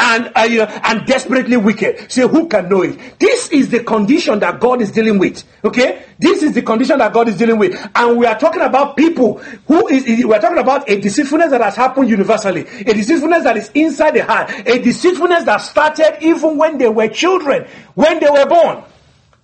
and 0.00 0.32
uh, 0.34 0.80
and 0.84 1.06
desperately 1.06 1.56
wicked. 1.56 2.10
Say, 2.10 2.26
who 2.26 2.48
can 2.48 2.68
know 2.68 2.82
it? 2.82 3.18
This 3.18 3.48
is 3.50 3.68
the 3.68 3.84
condition 3.84 4.38
that 4.40 4.58
God 4.58 4.80
is 4.80 4.90
dealing 4.90 5.18
with. 5.18 5.44
Okay, 5.64 6.02
this 6.18 6.42
is 6.42 6.52
the 6.54 6.62
condition 6.62 6.98
that 6.98 7.12
God 7.12 7.28
is 7.28 7.36
dealing 7.36 7.58
with, 7.58 7.78
and 7.94 8.18
we 8.18 8.26
are 8.26 8.38
talking 8.38 8.62
about 8.62 8.96
people 8.96 9.38
who 9.66 9.86
is. 9.88 10.04
We 10.04 10.32
are 10.32 10.40
talking 10.40 10.58
about 10.58 10.88
a 10.88 11.00
deceitfulness 11.00 11.50
that 11.50 11.60
has 11.60 11.76
happened 11.76 12.08
universally, 12.08 12.62
a 12.62 12.94
deceitfulness 12.94 13.44
that 13.44 13.56
is 13.56 13.70
inside 13.74 14.12
the 14.12 14.24
heart, 14.24 14.50
a 14.66 14.78
deceitfulness 14.82 15.44
that 15.44 15.58
started 15.58 16.22
even 16.22 16.56
when 16.56 16.78
they 16.78 16.88
were 16.88 17.08
children, 17.08 17.66
when 17.94 18.20
they 18.20 18.30
were 18.30 18.46
born. 18.46 18.82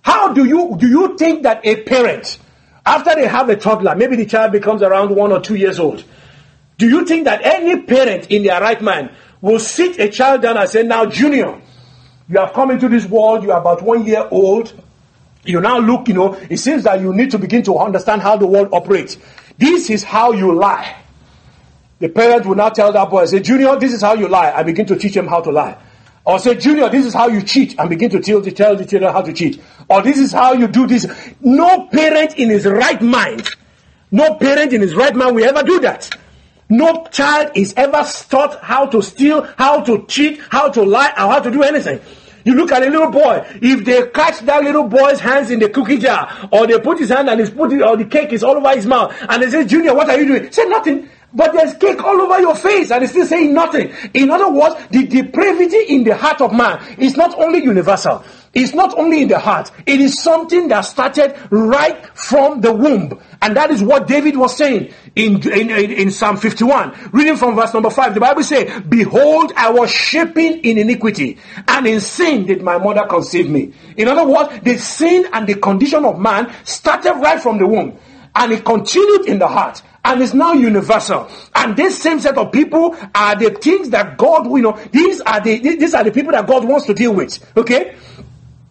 How 0.01 0.33
do 0.33 0.45
you 0.45 0.75
do 0.79 0.87
you 0.87 1.17
think 1.17 1.43
that 1.43 1.61
a 1.65 1.83
parent, 1.83 2.39
after 2.85 3.13
they 3.13 3.27
have 3.27 3.49
a 3.49 3.55
toddler, 3.55 3.95
maybe 3.95 4.15
the 4.15 4.25
child 4.25 4.51
becomes 4.51 4.81
around 4.81 5.15
one 5.15 5.31
or 5.31 5.39
two 5.39 5.55
years 5.55 5.79
old, 5.79 6.03
do 6.77 6.87
you 6.87 7.05
think 7.05 7.25
that 7.25 7.41
any 7.43 7.81
parent 7.81 8.31
in 8.31 8.43
their 8.43 8.61
right 8.61 8.81
mind 8.81 9.11
will 9.41 9.59
sit 9.59 9.99
a 9.99 10.09
child 10.09 10.41
down 10.41 10.57
and 10.57 10.69
say, 10.69 10.83
Now, 10.83 11.05
Junior, 11.05 11.61
you 12.29 12.39
have 12.39 12.53
come 12.53 12.71
into 12.71 12.89
this 12.89 13.05
world, 13.05 13.43
you 13.43 13.51
are 13.51 13.59
about 13.59 13.81
one 13.81 14.05
year 14.05 14.27
old. 14.29 14.73
You 15.43 15.61
now 15.61 15.79
look, 15.79 16.09
you 16.09 16.13
know, 16.13 16.33
it 16.33 16.57
seems 16.57 16.83
that 16.83 16.99
you 16.99 17.13
need 17.13 17.31
to 17.31 17.39
begin 17.39 17.63
to 17.63 17.77
understand 17.77 18.21
how 18.21 18.35
the 18.35 18.45
world 18.45 18.69
operates. 18.73 19.17
This 19.57 19.89
is 19.89 20.03
how 20.03 20.33
you 20.33 20.53
lie. 20.53 20.97
The 21.99 22.09
parent 22.09 22.45
will 22.45 22.55
now 22.55 22.69
tell 22.69 22.91
that 22.91 23.09
boy, 23.09 23.25
say, 23.25 23.39
Junior, 23.39 23.77
this 23.77 23.93
is 23.93 24.01
how 24.01 24.13
you 24.13 24.27
lie. 24.27 24.51
I 24.51 24.63
begin 24.63 24.85
to 24.87 24.97
teach 24.97 25.15
him 25.15 25.27
how 25.27 25.41
to 25.41 25.51
lie. 25.51 25.77
Or 26.25 26.37
say, 26.37 26.55
Junior, 26.55 26.89
this 26.89 27.05
is 27.05 27.13
how 27.13 27.29
you 27.29 27.41
cheat, 27.41 27.79
and 27.79 27.89
begin 27.89 28.09
to 28.09 28.19
tell 28.19 28.41
the, 28.41 28.51
tell 28.51 28.75
the 28.75 28.85
children 28.85 29.13
how 29.13 29.21
to 29.21 29.31
cheat. 29.31 29.61
Or 29.89 30.01
this 30.01 30.17
is 30.17 30.33
how 30.33 30.51
you 30.53 30.67
do 30.67 30.85
this. 30.85 31.07
No 31.39 31.87
parent 31.87 32.37
in 32.37 32.49
his 32.49 32.65
right 32.65 33.01
mind, 33.01 33.47
no 34.11 34.35
parent 34.35 34.73
in 34.73 34.81
his 34.81 34.93
right 34.93 35.15
mind 35.15 35.35
will 35.35 35.45
ever 35.45 35.63
do 35.63 35.79
that. 35.79 36.09
No 36.69 37.05
child 37.11 37.51
is 37.55 37.73
ever 37.77 38.03
taught 38.29 38.59
how 38.61 38.87
to 38.87 39.01
steal, 39.01 39.47
how 39.57 39.81
to 39.83 40.05
cheat, 40.07 40.41
how 40.49 40.69
to 40.69 40.83
lie, 40.83 41.11
or 41.11 41.31
how 41.31 41.39
to 41.39 41.49
do 41.49 41.63
anything. 41.63 42.01
You 42.43 42.55
look 42.55 42.71
at 42.71 42.81
a 42.81 42.89
little 42.89 43.11
boy. 43.11 43.45
If 43.61 43.85
they 43.85 44.07
catch 44.09 44.39
that 44.39 44.63
little 44.63 44.87
boy's 44.87 45.19
hands 45.19 45.49
in 45.49 45.59
the 45.59 45.69
cookie 45.69 45.97
jar, 45.97 46.49
or 46.51 46.67
they 46.67 46.79
put 46.79 46.99
his 46.99 47.09
hand 47.09 47.29
and 47.29 47.39
he's 47.39 47.49
put 47.49 47.71
it, 47.71 47.81
or 47.81 47.97
the 47.97 48.05
cake 48.05 48.31
is 48.33 48.43
all 48.43 48.57
over 48.57 48.75
his 48.75 48.85
mouth, 48.85 49.13
and 49.27 49.43
they 49.43 49.49
say, 49.49 49.65
Junior, 49.65 49.93
what 49.93 50.09
are 50.09 50.19
you 50.19 50.27
doing? 50.27 50.51
Say 50.51 50.65
nothing. 50.65 51.09
But 51.33 51.53
there's 51.53 51.73
cake 51.73 52.01
all 52.03 52.21
over 52.21 52.39
your 52.39 52.55
face, 52.55 52.89
and 52.91 53.01
he's 53.01 53.11
still 53.11 53.25
saying 53.25 53.53
nothing. 53.53 53.93
In 54.13 54.31
other 54.31 54.49
words, 54.49 54.75
the 54.91 55.05
depravity 55.05 55.93
in 55.93 56.03
the 56.03 56.15
heart 56.15 56.39
of 56.41 56.53
man 56.53 56.95
is 56.97 57.17
not 57.17 57.37
only 57.37 57.63
universal, 57.63 58.23
it's 58.57 58.73
not 58.73 58.97
only 58.97 59.21
in 59.21 59.27
the 59.27 59.37
heart, 59.37 59.71
it 59.85 60.01
is 60.01 60.19
something 60.19 60.67
that 60.69 60.81
started 60.81 61.37
right 61.51 62.03
from 62.17 62.61
the 62.61 62.73
womb. 62.73 63.21
And 63.39 63.55
that 63.55 63.69
is 63.69 63.83
what 63.83 64.07
David 64.07 64.35
was 64.35 64.57
saying 64.57 64.91
in, 65.15 65.47
in, 65.47 65.69
in, 65.69 66.09
Psalm 66.09 66.37
51. 66.37 67.11
Reading 67.11 67.37
from 67.37 67.55
verse 67.55 67.71
number 67.71 67.91
5, 67.91 68.15
the 68.15 68.19
Bible 68.19 68.43
says, 68.43 68.81
Behold, 68.89 69.53
I 69.55 69.69
was 69.69 69.91
shaping 69.91 70.59
in 70.63 70.79
iniquity, 70.79 71.37
and 71.67 71.85
in 71.85 72.01
sin 72.01 72.47
did 72.47 72.63
my 72.63 72.79
mother 72.79 73.05
conceive 73.07 73.47
me. 73.47 73.73
In 73.95 74.07
other 74.07 74.25
words, 74.25 74.59
the 74.63 74.79
sin 74.79 75.27
and 75.33 75.47
the 75.47 75.55
condition 75.55 76.03
of 76.03 76.19
man 76.19 76.51
started 76.63 77.13
right 77.13 77.39
from 77.39 77.59
the 77.59 77.67
womb, 77.67 77.95
and 78.33 78.51
it 78.51 78.65
continued 78.65 79.27
in 79.27 79.37
the 79.37 79.47
heart 79.47 79.83
and 80.07 80.21
it's 80.21 80.33
now 80.33 80.53
universal. 80.53 81.29
And 81.53 81.75
this 81.75 82.01
same 82.01 82.19
set 82.21 82.37
of 82.37 82.51
people 82.51 82.95
are 83.13 83.35
the 83.35 83.51
things 83.51 83.89
that 83.89 84.17
God, 84.17 84.45
you 84.47 84.61
know, 84.61 84.79
these 84.91 85.19
are 85.21 85.41
the 85.41 85.59
these 85.59 85.93
are 85.93 86.03
the 86.03 86.11
people 86.11 86.31
that 86.31 86.47
God 86.47 86.65
wants 86.65 86.85
to 86.85 86.93
deal 86.93 87.13
with. 87.13 87.39
Okay, 87.57 87.95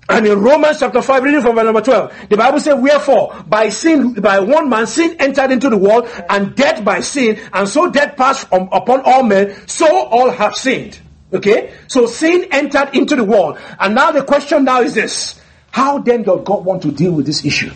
and 0.08 0.26
in 0.26 0.40
Romans 0.40 0.78
chapter 0.78 1.02
5, 1.02 1.22
reading 1.24 1.40
from 1.42 1.56
verse 1.56 1.64
number 1.64 1.80
12, 1.80 2.28
the 2.28 2.36
Bible 2.36 2.60
says, 2.60 2.80
Wherefore, 2.80 3.42
by 3.46 3.70
sin, 3.70 4.14
by 4.14 4.38
one 4.38 4.68
man, 4.68 4.86
sin 4.86 5.16
entered 5.18 5.50
into 5.50 5.68
the 5.68 5.76
world, 5.76 6.08
and 6.28 6.54
death 6.54 6.84
by 6.84 7.00
sin, 7.00 7.40
and 7.52 7.68
so 7.68 7.90
death 7.90 8.16
passed 8.16 8.48
from, 8.48 8.68
upon 8.70 9.02
all 9.04 9.24
men, 9.24 9.56
so 9.66 9.86
all 10.06 10.30
have 10.30 10.54
sinned. 10.54 11.00
Okay? 11.32 11.74
So 11.88 12.06
sin 12.06 12.46
entered 12.52 12.94
into 12.94 13.16
the 13.16 13.24
world. 13.24 13.58
And 13.80 13.96
now 13.96 14.12
the 14.12 14.22
question 14.22 14.64
now 14.64 14.80
is 14.82 14.94
this 14.94 15.40
How 15.72 15.98
then 15.98 16.22
does 16.22 16.42
God 16.44 16.64
want 16.64 16.82
to 16.82 16.92
deal 16.92 17.12
with 17.12 17.26
this 17.26 17.44
issue? 17.44 17.72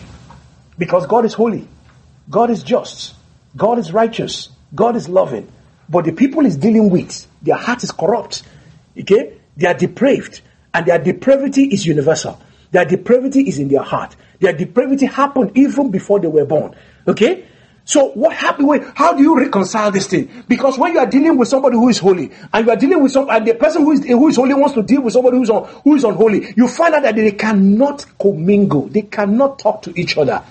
Because 0.77 1.05
God 1.07 1.25
is 1.25 1.33
holy, 1.33 1.67
God 2.29 2.49
is 2.49 2.63
just, 2.63 3.13
God 3.57 3.77
is 3.77 3.91
righteous, 3.91 4.49
God 4.73 4.95
is 4.95 5.09
loving. 5.09 5.51
But 5.89 6.05
the 6.05 6.13
people 6.13 6.45
is 6.45 6.55
dealing 6.55 6.89
with, 6.89 7.27
their 7.41 7.57
heart 7.57 7.83
is 7.83 7.91
corrupt. 7.91 8.43
Okay? 8.97 9.37
They 9.57 9.67
are 9.67 9.73
depraved. 9.73 10.41
And 10.73 10.85
their 10.85 10.99
depravity 10.99 11.65
is 11.65 11.85
universal. 11.85 12.41
Their 12.71 12.85
depravity 12.85 13.41
is 13.41 13.59
in 13.59 13.67
their 13.67 13.83
heart. 13.83 14.15
Their 14.39 14.53
depravity 14.53 15.05
happened 15.05 15.51
even 15.55 15.91
before 15.91 16.19
they 16.19 16.27
were 16.27 16.45
born. 16.45 16.75
Okay? 17.07 17.45
So 17.83 18.11
what 18.11 18.33
happened? 18.33 18.85
How 18.95 19.13
do 19.13 19.23
you 19.23 19.37
reconcile 19.37 19.91
this 19.91 20.07
thing? 20.07 20.29
Because 20.47 20.77
when 20.77 20.93
you 20.93 20.99
are 20.99 21.05
dealing 21.05 21.37
with 21.37 21.47
somebody 21.47 21.75
who 21.75 21.89
is 21.89 21.97
holy, 21.97 22.31
and 22.53 22.65
you 22.65 22.71
are 22.71 22.77
dealing 22.77 23.03
with 23.03 23.11
some, 23.11 23.29
and 23.29 23.45
the 23.45 23.55
person 23.55 23.81
who 23.83 23.91
is 23.91 24.05
who 24.05 24.27
is 24.29 24.35
holy 24.35 24.53
wants 24.53 24.75
to 24.75 24.83
deal 24.83 25.01
with 25.01 25.13
somebody 25.13 25.37
who 25.37 25.43
is 25.43 25.49
on, 25.49 25.67
who 25.83 25.95
is 25.95 26.03
unholy, 26.03 26.53
you 26.55 26.67
find 26.67 26.93
out 26.93 27.03
that 27.03 27.15
they 27.15 27.31
cannot 27.31 28.05
commingle. 28.19 28.87
They 28.87 29.01
cannot 29.01 29.59
talk 29.59 29.81
to 29.83 29.99
each 29.99 30.17
other. 30.17 30.43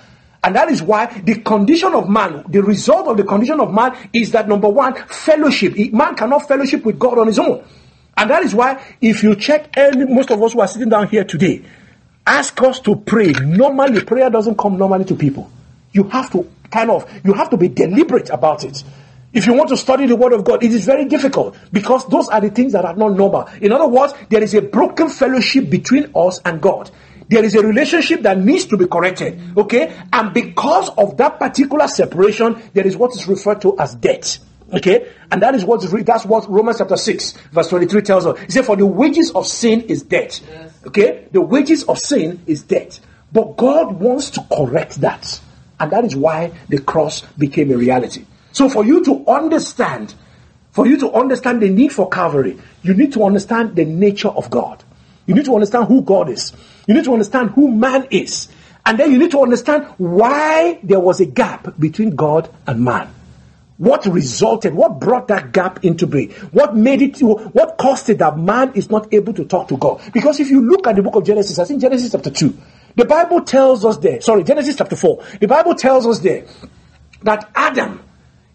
And 0.43 0.57
that 0.57 0.71
is 0.71 0.83
why 0.83 1.07
the 1.07 1.37
condition 1.41 1.95
of 1.95 2.09
man, 2.09 2.45
the 2.49 2.63
result 2.63 3.09
of 3.09 3.17
the 3.17 3.25
condition 3.25 3.61
of 3.61 3.73
man 3.73 3.97
is 4.13 4.33
that 4.33 4.49
number 4.49 4.69
one, 4.69 4.95
fellowship. 5.07 5.77
Man 5.93 6.17
cannot 6.17 6.49
fellowship 6.49 6.85
with 6.85 6.99
God 6.99 7.19
on 7.19 7.27
his 7.27 7.39
own. 7.39 7.65
And 8.17 8.31
that 8.31 8.43
is 8.43 8.55
why 8.55 8.83
if 9.01 9.23
you 9.23 9.35
check 9.35 9.77
any, 9.77 10.05
most 10.05 10.31
of 10.31 10.43
us 10.43 10.53
who 10.53 10.61
are 10.61 10.69
sitting 10.69 10.89
down 10.89 11.09
here 11.09 11.25
today, 11.25 11.63
ask 12.27 12.61
us 12.63 12.81
to 12.81 12.97
pray. 12.97 13.33
Normally, 13.33 14.03
prayer 14.05 14.31
doesn't 14.31 14.59
come 14.59 14.77
normally 14.77 15.05
to 15.07 15.17
people. 15.17 15.51
You 15.93 16.05
have 16.05 16.31
to 16.33 16.49
kind 16.71 16.91
of, 16.91 17.11
you 17.25 17.33
have 17.33 17.51
to 17.51 17.57
be 17.57 17.69
deliberate 17.69 18.31
about 18.31 18.65
it. 18.65 18.85
If 19.33 19.47
you 19.47 19.55
want 19.55 19.69
to 19.69 19.77
study 19.77 20.07
the 20.07 20.17
Word 20.17 20.33
of 20.33 20.45
God, 20.45 20.65
it 20.65 20.73
is 20.73 20.85
very 20.85 21.05
difficult 21.05 21.57
because 21.73 22.07
those 22.09 22.29
are 22.29 22.41
the 22.41 22.51
things 22.51 22.73
that 22.73 22.85
are 22.85 22.97
not 22.97 23.13
normal. 23.15 23.49
In 23.61 23.71
other 23.71 23.87
words, 23.87 24.13
there 24.29 24.43
is 24.43 24.55
a 24.55 24.63
broken 24.63 25.09
fellowship 25.09 25.71
between 25.71 26.11
us 26.17 26.41
and 26.45 26.61
God. 26.61 26.91
There 27.29 27.45
is 27.45 27.55
a 27.55 27.65
relationship 27.65 28.23
that 28.23 28.39
needs 28.39 28.67
to 28.67 28.77
be 28.77 28.87
corrected. 28.87 29.57
Okay? 29.57 29.97
And 30.13 30.35
because 30.35 30.91
of 30.99 31.17
that 31.19 31.39
particular 31.39 31.87
separation, 31.87 32.61
there 32.75 32.85
is 32.85 32.97
what 32.97 33.15
is 33.15 33.29
referred 33.29 33.61
to 33.63 33.79
as 33.79 33.95
debt. 33.95 34.39
Okay? 34.73 35.13
And 35.31 35.43
that 35.43 35.55
is 35.55 35.65
what 35.65 35.81
that's 36.05 36.25
what 36.25 36.49
Romans 36.49 36.79
chapter 36.79 36.97
6, 36.97 37.33
verse 37.53 37.69
23 37.69 38.03
tells 38.03 38.27
us. 38.27 38.39
He 38.41 38.51
said, 38.53 38.65
For 38.65 38.77
the 38.77 38.87
wages 38.87 39.31
of 39.33 39.47
sin 39.47 39.83
is 39.83 40.03
debt. 40.03 40.41
Yes. 40.49 40.73
Okay? 40.87 41.27
The 41.33 41.41
wages 41.41 41.85
of 41.85 41.99
sin 41.99 42.43
is 42.47 42.63
debt. 42.63 43.01
But 43.33 43.57
God 43.57 43.93
wants 44.01 44.31
to 44.31 44.47
correct 44.53 45.01
that. 45.01 45.41
And 45.79 45.91
that 45.93 46.05
is 46.05 46.15
why 46.15 46.53
the 46.69 46.79
cross 46.81 47.23
became 47.39 47.71
a 47.71 47.77
reality. 47.77 48.27
So 48.53 48.69
for 48.69 48.85
you 48.85 49.05
to 49.05 49.25
understand, 49.27 50.15
for 50.73 50.87
you 50.87 50.99
to 50.99 51.13
understand 51.13 51.63
the 51.63 51.71
need 51.71 51.93
for 51.93 52.09
Calvary, 52.09 52.59
you 52.83 52.95
need 52.95 53.13
to 53.15 53.25
understand 53.25 53.77
the 53.77 53.85
nature 53.85 54.29
of 54.29 54.51
God. 54.51 54.83
You 55.27 55.35
need 55.35 55.45
to 55.45 55.55
understand 55.55 55.87
who 55.87 56.03
God 56.03 56.29
is. 56.29 56.53
You 56.87 56.95
need 56.95 57.05
to 57.05 57.13
understand 57.13 57.51
who 57.51 57.71
man 57.71 58.09
is. 58.11 58.49
And 58.85 58.99
then 58.99 59.13
you 59.13 59.19
need 59.19 59.31
to 59.31 59.41
understand 59.41 59.85
why 59.99 60.81
there 60.83 61.01
was 61.01 61.21
a 61.21 61.27
gap 61.27 61.79
between 61.79 62.17
God 62.17 62.53
and 62.67 62.85
man. 62.85 63.15
What 63.81 64.05
resulted, 64.05 64.75
what 64.75 65.01
brought 65.01 65.29
that 65.29 65.53
gap 65.53 65.87
into 65.87 66.07
being? 66.07 66.33
What 66.53 66.77
made 66.77 67.01
it, 67.01 67.19
what 67.21 67.79
caused 67.79 68.11
it 68.11 68.19
that 68.19 68.37
man 68.37 68.75
is 68.75 68.91
not 68.91 69.09
able 69.15 69.33
to 69.33 69.47
talk 69.47 69.69
to 69.69 69.79
God? 69.79 70.03
Because 70.13 70.39
if 70.39 70.51
you 70.51 70.61
look 70.61 70.87
at 70.87 70.97
the 70.97 71.03
book 71.03 71.15
of 71.15 71.25
Genesis, 71.25 71.59
I 71.59 71.65
think 71.65 71.81
Genesis 71.81 72.13
chapter 72.13 72.29
2, 72.29 72.55
the 72.97 73.07
Bible 73.07 73.41
tells 73.41 73.87
us 73.87 73.97
there, 73.97 74.21
sorry, 74.21 74.45
Genesis 74.45 74.77
chapter 74.77 74.97
4, 74.97 75.25
the 75.41 75.49
Bible 75.49 75.75
tells 75.75 76.07
us 76.07 76.19
there 76.19 76.45
that 77.23 77.51
Adam, 77.55 78.03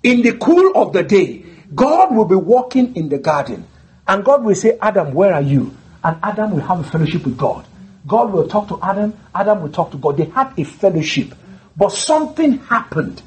in 0.03 0.21
the 0.21 0.37
cool 0.37 0.73
of 0.75 0.93
the 0.93 1.01
day, 1.01 1.43
God 1.73 2.15
will 2.15 2.25
be 2.25 2.35
walking 2.35 2.95
in 2.95 3.09
the 3.09 3.17
garden. 3.17 3.65
And 4.07 4.23
God 4.23 4.43
will 4.43 4.53
say, 4.53 4.77
Adam, 4.79 5.15
where 5.15 5.33
are 5.33 5.41
you? 5.41 5.75
And 6.03 6.19
Adam 6.21 6.51
will 6.51 6.61
have 6.61 6.81
a 6.81 6.83
fellowship 6.83 7.25
with 7.25 7.35
God. 7.35 7.65
God 8.05 8.31
will 8.31 8.47
talk 8.47 8.67
to 8.67 8.77
Adam, 8.79 9.17
Adam 9.33 9.63
will 9.63 9.71
talk 9.71 9.89
to 9.89 9.97
God. 9.97 10.17
They 10.17 10.25
had 10.25 10.53
a 10.55 10.63
fellowship. 10.63 11.33
But 11.75 11.93
something 11.93 12.59
happened 12.59 13.23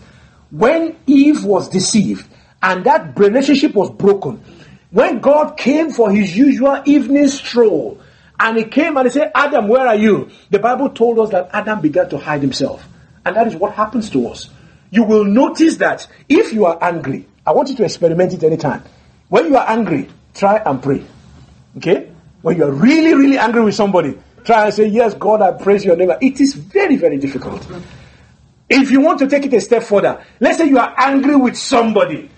when 0.51 0.97
Eve 1.07 1.45
was 1.45 1.69
deceived 1.69 2.29
and 2.63 2.85
that 2.85 3.19
relationship 3.19 3.75
was 3.75 3.91
broken. 3.91 4.43
When 4.91 5.21
God 5.21 5.57
came 5.57 5.91
for 5.91 6.11
his 6.11 6.37
usual 6.37 6.83
evening 6.87 7.29
stroll, 7.29 8.01
and 8.41 8.57
he 8.57 8.65
came 8.65 8.97
and 8.97 9.07
he 9.07 9.11
said, 9.11 9.33
Adam, 9.35 9.69
where 9.69 9.87
are 9.87 9.97
you? 9.97 10.31
The 10.51 10.59
Bible 10.59 10.91
told 10.91 11.19
us 11.19 11.31
that 11.31 11.51
Adam 11.53 11.81
began 11.81 12.09
to 12.11 12.19
hide 12.19 12.41
himself. 12.41 12.87
And 13.27 13.35
that 13.37 13.47
is 13.49 13.57
what 13.57 13.75
happens 13.75 14.11
to 14.11 14.29
us. 14.29 14.49
You 14.91 15.03
will 15.05 15.25
notice 15.25 15.77
that 15.79 16.07
if 16.29 16.53
you 16.53 16.65
are 16.67 16.79
angry, 16.81 17.27
I 17.47 17.53
want 17.53 17.69
you 17.69 17.77
to 17.77 17.85
experiment 17.85 18.33
it 18.33 18.45
anytime. 18.45 18.83
When 19.29 19.47
you 19.47 19.57
are 19.57 19.69
angry, 19.69 20.09
try 20.35 20.59
and 20.59 20.83
pray. 20.83 21.05
Okay? 21.79 22.11
When 22.43 22.57
you 22.57 22.65
are 22.65 22.71
really, 22.71 23.15
really 23.15 23.39
angry 23.39 23.63
with 23.65 23.75
somebody, 23.75 24.17
try 24.45 24.67
and 24.67 24.75
say, 24.75 24.87
Yes, 24.87 25.15
God, 25.15 25.43
I 25.43 25.53
praise 25.53 25.85
your 25.85 25.97
name. 25.97 26.13
It 26.21 26.41
is 26.41 26.55
very, 26.55 26.97
very 26.97 27.19
difficult. 27.19 27.67
If 28.69 28.91
you 28.91 29.01
want 29.01 29.19
to 29.21 29.29
take 29.29 29.47
it 29.47 29.55
a 29.55 29.61
step 29.61 29.83
further, 29.83 30.25
let's 30.41 30.59
say 30.59 30.69
you 30.69 30.79
are 30.79 30.95
angry 30.97 31.37
with 31.37 31.57
somebody. 31.57 32.31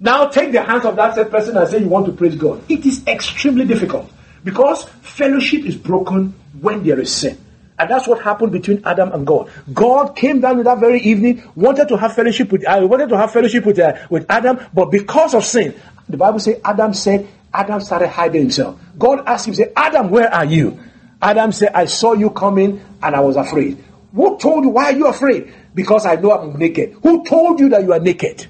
Now 0.00 0.26
take 0.26 0.52
the 0.52 0.62
hands 0.62 0.84
of 0.84 0.96
that 0.96 1.14
said 1.14 1.30
person 1.30 1.56
and 1.56 1.68
say 1.68 1.78
you 1.78 1.88
want 1.88 2.06
to 2.06 2.12
praise 2.12 2.36
God. 2.36 2.62
It 2.68 2.84
is 2.84 3.06
extremely 3.06 3.64
difficult. 3.64 4.10
Because 4.44 4.84
fellowship 5.02 5.64
is 5.64 5.76
broken 5.76 6.34
when 6.60 6.84
there 6.84 7.00
is 7.00 7.12
sin. 7.12 7.38
And 7.78 7.90
that's 7.90 8.06
what 8.06 8.22
happened 8.22 8.52
between 8.52 8.82
Adam 8.84 9.12
and 9.12 9.26
God. 9.26 9.50
God 9.72 10.16
came 10.16 10.40
down 10.40 10.62
that 10.62 10.78
very 10.78 11.00
evening, 11.00 11.42
wanted 11.54 11.88
to 11.88 11.96
have 11.96 12.14
fellowship 12.14 12.50
with 12.50 12.66
uh, 12.66 12.86
wanted 12.88 13.10
to 13.10 13.16
have 13.18 13.32
fellowship 13.32 13.66
with 13.66 13.78
uh, 13.78 13.94
with 14.08 14.24
Adam, 14.30 14.58
but 14.72 14.90
because 14.90 15.34
of 15.34 15.44
sin, 15.44 15.74
the 16.08 16.16
Bible 16.16 16.38
says 16.38 16.58
Adam 16.64 16.94
said 16.94 17.28
Adam 17.56 17.80
started 17.80 18.08
hiding 18.08 18.42
himself. 18.42 18.78
God 18.98 19.24
asked 19.26 19.48
him, 19.48 19.54
say, 19.54 19.72
Adam, 19.74 20.10
where 20.10 20.32
are 20.32 20.44
you? 20.44 20.78
Adam 21.20 21.52
said, 21.52 21.70
I 21.74 21.86
saw 21.86 22.12
you 22.12 22.30
coming 22.30 22.84
and 23.02 23.16
I 23.16 23.20
was 23.20 23.36
afraid. 23.36 23.82
Who 24.14 24.38
told 24.38 24.64
you? 24.64 24.70
Why 24.70 24.84
are 24.84 24.96
you 24.96 25.06
afraid? 25.06 25.52
Because 25.76 26.06
I 26.06 26.16
know 26.16 26.32
I'm 26.32 26.58
naked. 26.58 26.96
Who 27.04 27.24
told 27.24 27.60
you 27.60 27.68
that 27.68 27.84
you 27.84 27.92
are 27.92 28.00
naked? 28.00 28.48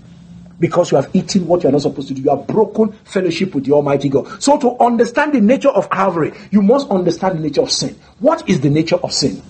because 0.59 0.91
you 0.91 0.97
have 0.97 1.15
eaten 1.15 1.47
what 1.47 1.63
you 1.63 1.69
are 1.69 1.73
not 1.73 1.83
supposed 1.83 2.09
to 2.09 2.15
do. 2.15 2.23
You 2.23 2.31
have 2.31 2.47
broken 2.47 2.93
fellowship 3.05 3.55
with 3.55 3.67
the 3.67 3.73
Almighty 3.73 4.09
God. 4.09 4.43
So, 4.43 4.59
to 4.59 4.79
understand 4.79 5.35
the 5.35 5.41
nature 5.41 5.69
of 5.69 5.91
Calvary, 5.91 6.33
you 6.51 6.63
must 6.63 6.89
understand 6.91 7.39
the 7.39 7.43
nature 7.43 7.63
of 7.63 7.71
sin. 7.71 7.99
What 8.21 8.49
is 8.49 8.61
the 8.61 8.71
nature 8.71 8.97
of 8.97 9.13
sin? 9.13 9.43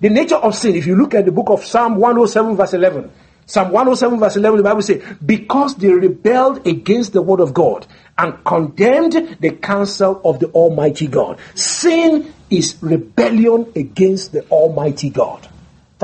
The 0.00 0.10
nature 0.10 0.36
of 0.36 0.54
sin, 0.54 0.74
if 0.74 0.86
you 0.86 0.96
look 0.96 1.14
at 1.14 1.24
the 1.24 1.32
book 1.32 1.48
of 1.48 1.64
Psalm 1.64 1.96
107, 1.96 2.56
verse 2.56 2.74
11, 2.74 3.10
Psalm 3.46 3.70
107, 3.70 4.18
verse 4.18 4.36
11, 4.36 4.56
the 4.58 4.62
Bible 4.62 4.82
says, 4.82 5.02
Because 5.24 5.76
they 5.76 5.88
rebelled 5.88 6.66
against 6.66 7.12
the 7.12 7.22
word 7.22 7.40
of 7.40 7.54
God 7.54 7.86
and 8.18 8.44
condemned 8.44 9.38
the 9.40 9.50
counsel 9.52 10.20
of 10.24 10.40
the 10.40 10.48
Almighty 10.48 11.06
God. 11.06 11.38
Sin 11.54 12.34
is 12.50 12.76
rebellion 12.82 13.72
against 13.76 14.32
the 14.32 14.42
Almighty 14.48 15.10
God. 15.10 15.48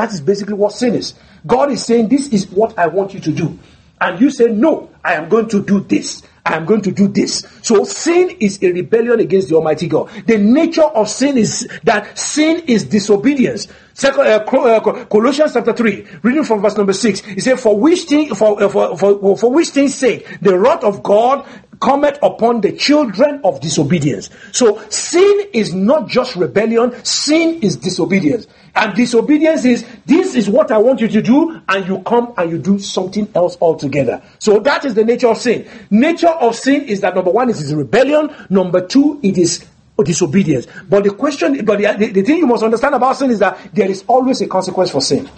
That 0.00 0.14
is 0.14 0.22
basically 0.22 0.54
what 0.54 0.72
sin 0.72 0.94
is. 0.94 1.12
God 1.46 1.70
is 1.70 1.84
saying, 1.84 2.08
This 2.08 2.28
is 2.28 2.48
what 2.50 2.78
I 2.78 2.86
want 2.86 3.12
you 3.12 3.20
to 3.20 3.32
do 3.32 3.58
and 4.00 4.20
you 4.20 4.30
say, 4.30 4.46
No, 4.46 4.90
I 5.04 5.14
am 5.14 5.28
going 5.28 5.48
to 5.50 5.62
do 5.62 5.80
this. 5.80 6.22
I 6.44 6.56
am 6.56 6.64
going 6.64 6.80
to 6.82 6.90
do 6.90 7.06
this. 7.06 7.46
So 7.62 7.84
sin 7.84 8.30
is 8.40 8.62
a 8.62 8.72
rebellion 8.72 9.20
against 9.20 9.50
the 9.50 9.56
Almighty 9.56 9.88
God. 9.88 10.08
The 10.26 10.38
nature 10.38 10.82
of 10.82 11.08
sin 11.10 11.36
is 11.36 11.68
that 11.84 12.18
sin 12.18 12.64
is 12.66 12.84
disobedience. 12.84 13.68
Second, 13.92 14.26
uh, 14.26 14.38
uh 14.38 15.04
Colossians 15.04 15.52
chapter 15.52 15.74
3, 15.74 16.06
reading 16.22 16.44
from 16.44 16.62
verse 16.62 16.78
number 16.78 16.94
6, 16.94 17.20
he 17.20 17.40
said, 17.40 17.60
For 17.60 17.78
which 17.78 18.04
thing, 18.04 18.34
for, 18.34 18.62
uh, 18.62 18.68
for, 18.70 18.96
for, 18.96 19.36
for 19.36 19.52
which 19.52 19.68
thing's 19.68 19.94
sake 19.94 20.38
the 20.40 20.58
wrath 20.58 20.82
of 20.82 21.02
God 21.02 21.46
cometh 21.80 22.18
upon 22.22 22.60
the 22.60 22.72
children 22.72 23.40
of 23.42 23.60
disobedience. 23.60 24.30
So 24.52 24.80
sin 24.90 25.48
is 25.52 25.74
not 25.74 26.08
just 26.08 26.36
rebellion, 26.36 27.04
sin 27.04 27.60
is 27.62 27.76
disobedience. 27.76 28.46
And 28.74 28.94
disobedience 28.94 29.64
is 29.64 29.84
this 30.06 30.34
is 30.34 30.48
what 30.48 30.70
I 30.70 30.78
want 30.78 31.00
you 31.00 31.08
to 31.08 31.22
do, 31.22 31.60
and 31.68 31.86
you 31.86 32.00
come 32.00 32.32
and 32.36 32.50
you 32.50 32.58
do 32.58 32.78
something 32.78 33.28
else 33.34 33.56
altogether. 33.60 34.22
So 34.38 34.60
that 34.60 34.84
is 34.84 34.94
the 34.94 35.04
nature 35.04 35.28
of 35.28 35.38
sin. 35.38 35.68
Nature 35.90 36.28
of 36.28 36.54
sin 36.54 36.82
is 36.82 37.00
that 37.00 37.14
number 37.14 37.30
one, 37.30 37.50
it 37.50 37.56
is 37.56 37.74
rebellion. 37.74 38.34
Number 38.48 38.86
two, 38.86 39.18
it 39.22 39.36
is 39.38 39.64
disobedience. 40.04 40.66
But 40.88 41.04
the 41.04 41.10
question, 41.10 41.64
but 41.64 41.78
the, 41.78 41.94
the, 41.98 42.12
the 42.12 42.22
thing 42.22 42.38
you 42.38 42.46
must 42.46 42.62
understand 42.62 42.94
about 42.94 43.16
sin 43.16 43.30
is 43.30 43.38
that 43.40 43.58
there 43.74 43.90
is 43.90 44.04
always 44.06 44.40
a 44.40 44.46
consequence 44.46 44.90
for 44.90 45.00
sin. 45.00 45.28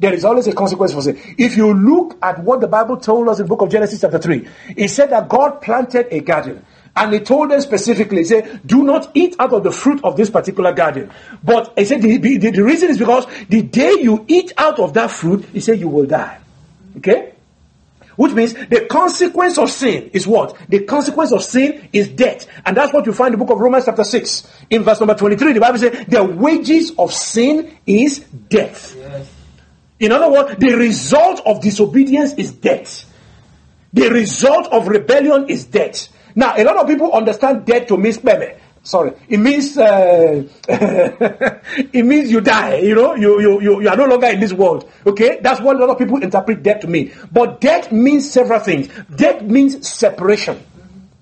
There 0.00 0.14
is 0.14 0.24
always 0.24 0.46
a 0.46 0.54
consequence 0.54 0.94
for 0.94 1.02
sin. 1.02 1.20
If 1.36 1.58
you 1.58 1.74
look 1.74 2.16
at 2.22 2.42
what 2.42 2.62
the 2.62 2.66
Bible 2.66 2.96
told 2.96 3.28
us 3.28 3.38
in 3.38 3.46
book 3.46 3.60
of 3.60 3.68
Genesis 3.68 4.00
chapter 4.00 4.18
3, 4.18 4.48
it 4.74 4.88
said 4.88 5.10
that 5.10 5.28
God 5.28 5.60
planted 5.60 6.08
a 6.10 6.20
garden. 6.20 6.64
And 6.96 7.12
he 7.12 7.20
told 7.20 7.50
them 7.50 7.60
specifically, 7.60 8.18
he 8.18 8.24
said, 8.24 8.62
do 8.66 8.82
not 8.82 9.10
eat 9.14 9.36
out 9.38 9.52
of 9.52 9.62
the 9.62 9.70
fruit 9.70 10.02
of 10.02 10.16
this 10.16 10.30
particular 10.30 10.72
garden. 10.72 11.10
But 11.44 11.74
he 11.76 11.84
said, 11.84 12.00
the, 12.00 12.16
the, 12.16 12.38
the 12.38 12.64
reason 12.64 12.88
is 12.88 12.96
because 12.96 13.26
the 13.50 13.60
day 13.62 13.96
you 14.00 14.24
eat 14.26 14.54
out 14.56 14.78
of 14.78 14.94
that 14.94 15.10
fruit, 15.10 15.44
he 15.52 15.60
said, 15.60 15.78
you 15.78 15.88
will 15.88 16.06
die. 16.06 16.40
Okay? 16.96 17.34
Which 18.16 18.32
means 18.32 18.54
the 18.54 18.86
consequence 18.90 19.58
of 19.58 19.70
sin 19.70 20.10
is 20.14 20.26
what? 20.26 20.56
The 20.70 20.80
consequence 20.84 21.32
of 21.32 21.44
sin 21.44 21.88
is 21.92 22.08
death. 22.08 22.46
And 22.64 22.74
that's 22.74 22.92
what 22.92 23.04
you 23.04 23.12
find 23.12 23.34
in 23.34 23.38
the 23.38 23.44
book 23.44 23.54
of 23.54 23.60
Romans 23.60 23.84
chapter 23.84 24.04
6. 24.04 24.64
In 24.70 24.82
verse 24.82 24.98
number 24.98 25.14
23, 25.14 25.52
the 25.52 25.60
Bible 25.60 25.78
says, 25.78 26.06
the 26.06 26.24
wages 26.24 26.92
of 26.98 27.12
sin 27.12 27.76
is 27.86 28.20
death. 28.20 28.96
Yes. 28.96 29.39
In 30.00 30.12
other 30.12 30.30
words, 30.30 30.56
the 30.58 30.74
result 30.74 31.42
of 31.46 31.60
disobedience 31.60 32.32
is 32.34 32.52
death. 32.52 33.04
The 33.92 34.08
result 34.08 34.66
of 34.68 34.88
rebellion 34.88 35.48
is 35.48 35.66
death. 35.66 36.08
Now, 36.34 36.54
a 36.56 36.64
lot 36.64 36.76
of 36.76 36.86
people 36.86 37.12
understand 37.12 37.66
death 37.66 37.86
to 37.88 37.96
mean 37.96 38.14
peme. 38.14 38.56
Sorry, 38.82 39.12
it 39.28 39.36
means 39.36 39.76
uh, 39.76 40.42
it 41.92 42.06
means 42.06 42.30
you 42.32 42.40
die. 42.40 42.76
You 42.76 42.94
know, 42.94 43.14
you, 43.14 43.38
you 43.38 43.60
you 43.60 43.82
you 43.82 43.88
are 43.90 43.96
no 43.96 44.06
longer 44.06 44.28
in 44.28 44.40
this 44.40 44.54
world. 44.54 44.90
Okay, 45.04 45.38
that's 45.42 45.60
what 45.60 45.76
a 45.76 45.78
lot 45.78 45.90
of 45.90 45.98
people 45.98 46.22
interpret 46.22 46.62
death 46.62 46.80
to 46.80 46.86
mean. 46.86 47.12
But 47.30 47.60
death 47.60 47.92
means 47.92 48.30
several 48.30 48.58
things. 48.60 48.88
Death 49.14 49.42
means 49.42 49.86
separation. 49.86 50.64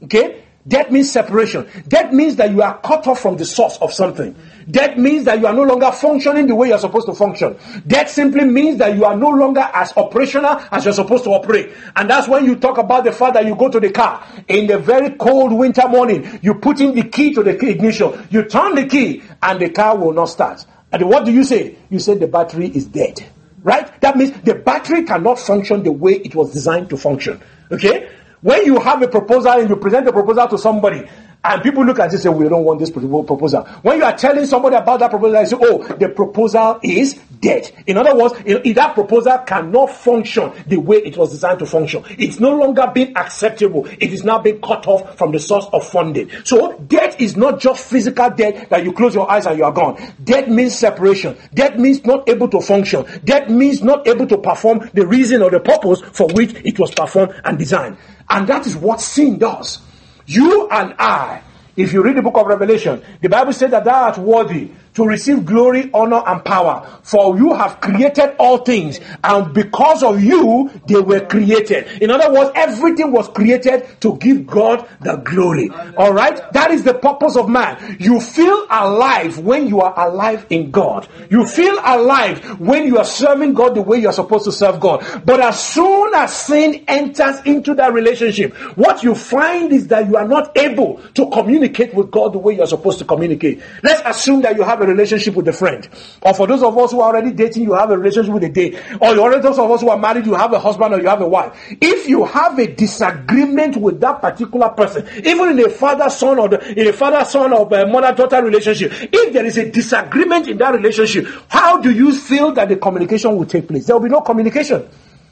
Okay, 0.04 0.44
death 0.68 0.92
means 0.92 1.10
separation. 1.10 1.66
Death 1.88 2.12
means 2.12 2.36
that 2.36 2.52
you 2.52 2.62
are 2.62 2.78
cut 2.78 3.08
off 3.08 3.18
from 3.18 3.36
the 3.36 3.44
source 3.44 3.76
of 3.78 3.92
something. 3.92 4.36
Death 4.70 4.98
means 4.98 5.24
that 5.24 5.38
you 5.40 5.46
are 5.46 5.54
no 5.54 5.62
longer 5.62 5.90
functioning 5.92 6.46
the 6.46 6.54
way 6.54 6.68
you're 6.68 6.78
supposed 6.78 7.06
to 7.06 7.14
function. 7.14 7.56
Death 7.86 8.10
simply 8.10 8.44
means 8.44 8.78
that 8.78 8.94
you 8.96 9.04
are 9.04 9.16
no 9.16 9.30
longer 9.30 9.66
as 9.72 9.96
operational 9.96 10.60
as 10.70 10.84
you're 10.84 10.94
supposed 10.94 11.24
to 11.24 11.30
operate. 11.30 11.70
And 11.96 12.10
that's 12.10 12.28
when 12.28 12.44
you 12.44 12.56
talk 12.56 12.76
about 12.76 13.04
the 13.04 13.12
fact 13.12 13.34
that 13.34 13.46
you 13.46 13.54
go 13.54 13.70
to 13.70 13.80
the 13.80 13.90
car 13.90 14.26
in 14.46 14.66
the 14.66 14.78
very 14.78 15.12
cold 15.12 15.52
winter 15.52 15.88
morning, 15.88 16.38
you 16.42 16.54
put 16.54 16.80
in 16.80 16.94
the 16.94 17.04
key 17.04 17.32
to 17.34 17.42
the 17.42 17.56
ignition, 17.66 18.26
you 18.30 18.44
turn 18.44 18.74
the 18.74 18.86
key, 18.86 19.22
and 19.42 19.60
the 19.60 19.70
car 19.70 19.96
will 19.96 20.12
not 20.12 20.26
start. 20.26 20.66
And 20.92 21.08
what 21.08 21.24
do 21.24 21.32
you 21.32 21.44
say? 21.44 21.76
You 21.88 21.98
say 21.98 22.14
the 22.14 22.26
battery 22.28 22.68
is 22.68 22.86
dead. 22.86 23.26
Right? 23.62 24.00
That 24.00 24.16
means 24.16 24.32
the 24.42 24.54
battery 24.54 25.04
cannot 25.04 25.38
function 25.38 25.82
the 25.82 25.92
way 25.92 26.12
it 26.12 26.34
was 26.34 26.52
designed 26.52 26.90
to 26.90 26.96
function. 26.96 27.42
Okay? 27.70 28.10
When 28.40 28.64
you 28.64 28.78
have 28.78 29.02
a 29.02 29.08
proposal 29.08 29.52
and 29.52 29.68
you 29.68 29.76
present 29.76 30.04
the 30.04 30.12
proposal 30.12 30.46
to 30.48 30.58
somebody, 30.58 31.08
and 31.44 31.62
people 31.62 31.84
look 31.84 32.00
at 32.00 32.06
it 32.06 32.14
and 32.14 32.22
say, 32.22 32.28
We 32.28 32.48
don't 32.48 32.64
want 32.64 32.80
this 32.80 32.90
proposal. 32.90 33.64
When 33.82 33.98
you 33.98 34.04
are 34.04 34.16
telling 34.16 34.44
somebody 34.46 34.74
about 34.76 35.00
that 35.00 35.10
proposal, 35.10 35.32
they 35.32 35.44
say, 35.44 35.56
Oh, 35.60 35.84
the 35.84 36.08
proposal 36.08 36.80
is 36.82 37.14
dead. 37.14 37.70
In 37.86 37.96
other 37.96 38.16
words, 38.16 38.34
that 38.44 38.94
proposal 38.94 39.38
cannot 39.38 39.90
function 39.90 40.52
the 40.66 40.78
way 40.78 40.96
it 40.96 41.16
was 41.16 41.30
designed 41.30 41.60
to 41.60 41.66
function, 41.66 42.04
it's 42.10 42.40
no 42.40 42.56
longer 42.56 42.90
being 42.92 43.16
acceptable. 43.16 43.86
It 43.86 44.12
is 44.12 44.24
now 44.24 44.40
being 44.40 44.60
cut 44.60 44.86
off 44.88 45.16
from 45.16 45.30
the 45.30 45.38
source 45.38 45.66
of 45.72 45.86
funding. 45.86 46.30
So, 46.44 46.76
death 46.78 47.20
is 47.20 47.36
not 47.36 47.60
just 47.60 47.88
physical 47.88 48.30
death 48.30 48.68
that 48.70 48.82
you 48.82 48.92
close 48.92 49.14
your 49.14 49.30
eyes 49.30 49.46
and 49.46 49.56
you 49.56 49.64
are 49.64 49.72
gone. 49.72 49.96
Death 50.24 50.48
means 50.48 50.76
separation. 50.76 51.36
Death 51.54 51.78
means 51.78 52.04
not 52.04 52.28
able 52.28 52.48
to 52.48 52.60
function. 52.60 53.06
Death 53.24 53.48
means 53.48 53.82
not 53.82 54.08
able 54.08 54.26
to 54.26 54.38
perform 54.38 54.90
the 54.92 55.06
reason 55.06 55.42
or 55.42 55.50
the 55.50 55.60
purpose 55.60 56.00
for 56.00 56.26
which 56.28 56.54
it 56.64 56.78
was 56.78 56.90
performed 56.90 57.40
and 57.44 57.58
designed. 57.58 57.96
And 58.28 58.46
that 58.48 58.66
is 58.66 58.76
what 58.76 59.00
sin 59.00 59.38
does. 59.38 59.80
You 60.28 60.68
and 60.70 60.94
I, 60.98 61.40
if 61.74 61.94
you 61.94 62.02
read 62.02 62.16
the 62.16 62.22
book 62.22 62.36
of 62.36 62.46
Revelation, 62.46 63.02
the 63.22 63.30
Bible 63.30 63.54
says 63.54 63.70
that 63.70 63.84
thou 63.84 64.04
art 64.04 64.18
worthy 64.18 64.70
to 64.98 65.06
receive 65.06 65.46
glory, 65.46 65.90
honor, 65.94 66.22
and 66.26 66.44
power. 66.44 66.84
For 67.04 67.38
you 67.38 67.54
have 67.54 67.80
created 67.80 68.34
all 68.38 68.58
things, 68.58 68.98
and 69.22 69.54
because 69.54 70.02
of 70.02 70.22
you, 70.22 70.70
they 70.88 71.00
were 71.00 71.20
created. 71.20 72.02
In 72.02 72.10
other 72.10 72.32
words, 72.32 72.50
everything 72.56 73.12
was 73.12 73.28
created 73.28 73.86
to 74.00 74.16
give 74.18 74.44
God 74.44 74.88
the 75.00 75.16
glory. 75.16 75.70
All 75.96 76.12
right? 76.12 76.52
That 76.52 76.72
is 76.72 76.82
the 76.82 76.94
purpose 76.94 77.36
of 77.36 77.48
man. 77.48 77.96
You 78.00 78.20
feel 78.20 78.66
alive 78.68 79.38
when 79.38 79.68
you 79.68 79.80
are 79.80 79.94
alive 80.08 80.46
in 80.50 80.72
God. 80.72 81.08
You 81.30 81.46
feel 81.46 81.78
alive 81.84 82.58
when 82.58 82.86
you 82.86 82.98
are 82.98 83.04
serving 83.04 83.54
God 83.54 83.76
the 83.76 83.82
way 83.82 83.98
you 83.98 84.08
are 84.08 84.12
supposed 84.12 84.46
to 84.46 84.52
serve 84.52 84.80
God. 84.80 85.04
But 85.24 85.38
as 85.40 85.62
soon 85.62 86.12
as 86.14 86.34
sin 86.34 86.84
enters 86.88 87.40
into 87.44 87.74
that 87.74 87.92
relationship, 87.92 88.52
what 88.76 89.04
you 89.04 89.14
find 89.14 89.72
is 89.72 89.86
that 89.88 90.08
you 90.08 90.16
are 90.16 90.26
not 90.26 90.58
able 90.58 91.00
to 91.14 91.30
communicate 91.30 91.94
with 91.94 92.10
God 92.10 92.32
the 92.32 92.38
way 92.38 92.56
you 92.56 92.62
are 92.62 92.66
supposed 92.66 92.98
to 92.98 93.04
communicate. 93.04 93.62
Let's 93.84 94.02
assume 94.04 94.42
that 94.42 94.56
you 94.56 94.64
have 94.64 94.80
a 94.80 94.86
relationship 94.88 95.34
with 95.34 95.46
a 95.48 95.52
friend. 95.52 95.88
Or 96.22 96.34
for 96.34 96.46
those 96.46 96.62
of 96.62 96.76
us 96.78 96.92
who 96.92 97.00
are 97.00 97.10
already 97.10 97.32
dating, 97.32 97.64
you 97.64 97.74
have 97.74 97.90
a 97.90 97.98
relationship 97.98 98.32
with 98.32 98.44
a 98.44 98.48
date. 98.48 98.78
Or 99.00 99.14
you 99.14 99.22
already 99.22 99.42
those 99.42 99.58
of 99.58 99.70
us 99.70 99.80
who 99.80 99.90
are 99.90 99.98
married, 99.98 100.26
you 100.26 100.34
have 100.34 100.52
a 100.52 100.58
husband 100.58 100.94
or 100.94 101.00
you 101.00 101.08
have 101.08 101.20
a 101.20 101.28
wife. 101.28 101.52
If 101.80 102.08
you 102.08 102.24
have 102.24 102.58
a 102.58 102.66
disagreement 102.66 103.76
with 103.76 104.00
that 104.00 104.20
particular 104.20 104.68
person, 104.70 105.06
even 105.24 105.50
in 105.50 105.64
a 105.64 105.70
father 105.70 106.10
son 106.10 106.38
or 106.38 106.48
the, 106.48 106.80
in 106.80 106.88
a 106.88 106.92
father 106.92 107.24
son 107.24 107.52
or 107.52 107.68
mother 107.86 108.14
daughter 108.14 108.42
relationship, 108.42 108.92
if 108.92 109.32
there 109.32 109.44
is 109.44 109.58
a 109.58 109.70
disagreement 109.70 110.48
in 110.48 110.58
that 110.58 110.74
relationship, 110.74 111.26
how 111.48 111.80
do 111.80 111.90
you 111.90 112.12
feel 112.12 112.52
that 112.52 112.68
the 112.68 112.76
communication 112.76 113.36
will 113.36 113.46
take 113.46 113.68
place? 113.68 113.86
There 113.86 113.96
will 113.96 114.02
be 114.02 114.10
no 114.10 114.20
communication. 114.20 114.88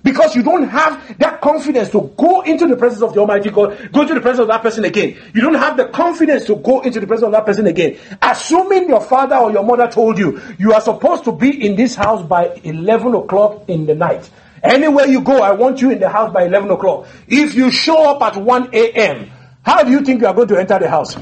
Because 0.07 0.37
you 0.37 0.45
don't 0.45 0.69
have 0.69 1.19
that 1.19 1.40
confidence 1.40 1.90
to 1.90 2.12
go 2.16 2.42
into 2.42 2.69
the 2.69 2.77
presence 2.77 3.03
of 3.03 3.12
the 3.12 3.19
Almighty 3.19 3.51
God, 3.51 3.90
go 3.90 4.07
to 4.07 4.14
the 4.14 4.21
presence 4.21 4.42
of 4.42 4.47
that 4.47 4.62
person 4.62 4.85
again. 4.85 5.19
You 5.35 5.40
don't 5.40 5.55
have 5.55 5.77
the 5.77 5.87
confidence 5.87 6.45
to 6.45 6.55
go 6.55 6.81
into 6.83 7.01
the 7.01 7.09
presence 7.09 7.27
of 7.27 7.33
that 7.33 7.45
person 7.45 7.66
again. 7.66 7.99
Assuming 8.23 8.88
your 8.88 9.01
father 9.01 9.35
or 9.35 9.51
your 9.51 9.64
mother 9.64 9.88
told 9.88 10.16
you, 10.16 10.40
you 10.61 10.73
are 10.73 10.81
supposed 10.81 11.25
to 11.25 11.33
be 11.33 11.66
in 11.66 11.75
this 11.75 11.97
house 11.97 12.25
by 12.25 12.61
11 12.62 13.16
o'clock 13.16 13.64
in 13.66 13.87
the 13.87 13.97
night. 13.97 14.31
Anywhere 14.62 15.07
you 15.07 15.23
go, 15.23 15.42
I 15.42 15.51
want 15.51 15.83
you 15.83 15.90
in 15.90 15.99
the 15.99 16.09
house 16.09 16.33
by 16.33 16.45
11 16.45 16.71
o'clock. 16.71 17.09
If 17.27 17.57
you 17.57 17.73
show 17.73 18.09
up 18.09 18.23
at 18.23 18.40
1 18.40 18.69
a.m., 18.75 19.29
how 19.64 19.83
do 19.83 19.90
you 19.90 20.03
think 20.03 20.21
you 20.21 20.29
are 20.29 20.35
going 20.35 20.47
to 20.47 20.57
enter 20.57 20.79
the 20.79 20.88
house? 20.88 21.14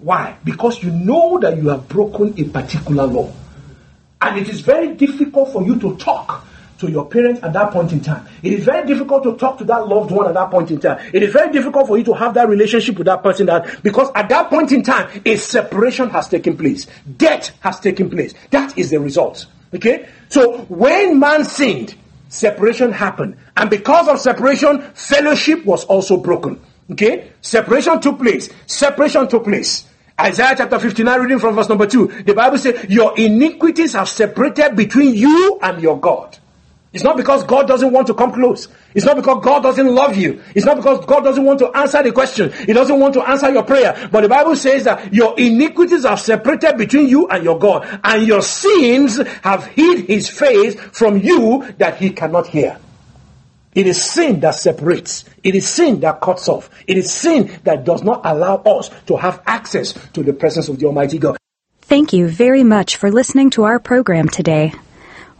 Why? 0.00 0.38
Because 0.42 0.82
you 0.82 0.90
know 0.90 1.38
that 1.38 1.56
you 1.56 1.68
have 1.68 1.88
broken 1.88 2.34
a 2.36 2.48
particular 2.48 3.06
law. 3.06 3.32
And 4.20 4.38
it 4.38 4.48
is 4.48 4.60
very 4.60 4.94
difficult 4.94 5.52
for 5.52 5.62
you 5.62 5.78
to 5.80 5.96
talk 5.96 6.46
to 6.78 6.90
your 6.90 7.06
parents 7.06 7.42
at 7.42 7.52
that 7.52 7.72
point 7.72 7.92
in 7.92 8.00
time. 8.00 8.26
It 8.42 8.52
is 8.52 8.64
very 8.64 8.86
difficult 8.86 9.22
to 9.24 9.36
talk 9.36 9.58
to 9.58 9.64
that 9.64 9.88
loved 9.88 10.10
one 10.10 10.26
at 10.26 10.34
that 10.34 10.50
point 10.50 10.70
in 10.70 10.80
time. 10.80 10.98
It 11.12 11.22
is 11.22 11.32
very 11.32 11.50
difficult 11.50 11.86
for 11.86 11.96
you 11.96 12.04
to 12.04 12.12
have 12.12 12.34
that 12.34 12.48
relationship 12.48 12.98
with 12.98 13.06
that 13.06 13.22
person 13.22 13.46
that 13.46 13.82
because 13.82 14.10
at 14.14 14.28
that 14.28 14.50
point 14.50 14.72
in 14.72 14.82
time 14.82 15.08
a 15.24 15.36
separation 15.36 16.10
has 16.10 16.28
taken 16.28 16.56
place. 16.56 16.86
Death 17.16 17.52
has 17.60 17.80
taken 17.80 18.10
place. 18.10 18.34
That 18.50 18.76
is 18.76 18.90
the 18.90 19.00
result. 19.00 19.46
Okay? 19.74 20.08
So 20.28 20.58
when 20.68 21.18
man 21.18 21.44
sinned, 21.44 21.94
separation 22.28 22.92
happened. 22.92 23.36
And 23.56 23.70
because 23.70 24.08
of 24.08 24.20
separation, 24.20 24.82
fellowship 24.94 25.64
was 25.64 25.84
also 25.84 26.16
broken. 26.16 26.60
Okay? 26.90 27.30
Separation 27.40 28.00
took 28.00 28.18
place. 28.18 28.50
Separation 28.66 29.28
took 29.28 29.44
place. 29.44 29.86
Isaiah 30.18 30.54
chapter 30.56 30.78
59, 30.78 31.20
reading 31.20 31.38
from 31.38 31.54
verse 31.54 31.68
number 31.68 31.86
2. 31.86 32.22
The 32.24 32.32
Bible 32.32 32.56
says, 32.56 32.86
Your 32.88 33.12
iniquities 33.18 33.92
have 33.92 34.08
separated 34.08 34.74
between 34.74 35.14
you 35.14 35.58
and 35.62 35.82
your 35.82 36.00
God. 36.00 36.38
It's 36.94 37.04
not 37.04 37.18
because 37.18 37.44
God 37.44 37.68
doesn't 37.68 37.92
want 37.92 38.06
to 38.06 38.14
come 38.14 38.32
close. 38.32 38.68
It's 38.94 39.04
not 39.04 39.16
because 39.16 39.44
God 39.44 39.62
doesn't 39.62 39.94
love 39.94 40.16
you. 40.16 40.42
It's 40.54 40.64
not 40.64 40.78
because 40.78 41.04
God 41.04 41.20
doesn't 41.20 41.44
want 41.44 41.58
to 41.58 41.68
answer 41.76 42.02
the 42.02 42.12
question. 42.12 42.50
He 42.50 42.72
doesn't 42.72 42.98
want 42.98 43.12
to 43.14 43.28
answer 43.28 43.50
your 43.50 43.64
prayer. 43.64 44.08
But 44.10 44.22
the 44.22 44.30
Bible 44.30 44.56
says 44.56 44.84
that 44.84 45.12
your 45.12 45.38
iniquities 45.38 46.04
have 46.04 46.20
separated 46.20 46.78
between 46.78 47.08
you 47.08 47.28
and 47.28 47.44
your 47.44 47.58
God, 47.58 48.00
and 48.02 48.26
your 48.26 48.40
sins 48.40 49.18
have 49.42 49.66
hid 49.66 50.06
his 50.06 50.30
face 50.30 50.80
from 50.80 51.18
you 51.18 51.70
that 51.76 51.98
he 51.98 52.08
cannot 52.08 52.46
hear. 52.46 52.78
It 53.76 53.86
is 53.86 54.02
sin 54.02 54.40
that 54.40 54.54
separates. 54.54 55.26
It 55.44 55.54
is 55.54 55.68
sin 55.68 56.00
that 56.00 56.22
cuts 56.22 56.48
off. 56.48 56.70
It 56.86 56.96
is 56.96 57.12
sin 57.12 57.60
that 57.64 57.84
does 57.84 58.02
not 58.02 58.22
allow 58.24 58.56
us 58.56 58.88
to 59.06 59.18
have 59.18 59.42
access 59.46 59.92
to 60.14 60.22
the 60.22 60.32
presence 60.32 60.68
of 60.70 60.78
the 60.78 60.86
Almighty 60.86 61.18
God. 61.18 61.36
Thank 61.82 62.14
you 62.14 62.26
very 62.26 62.64
much 62.64 62.96
for 62.96 63.12
listening 63.12 63.50
to 63.50 63.64
our 63.64 63.78
program 63.78 64.30
today. 64.30 64.72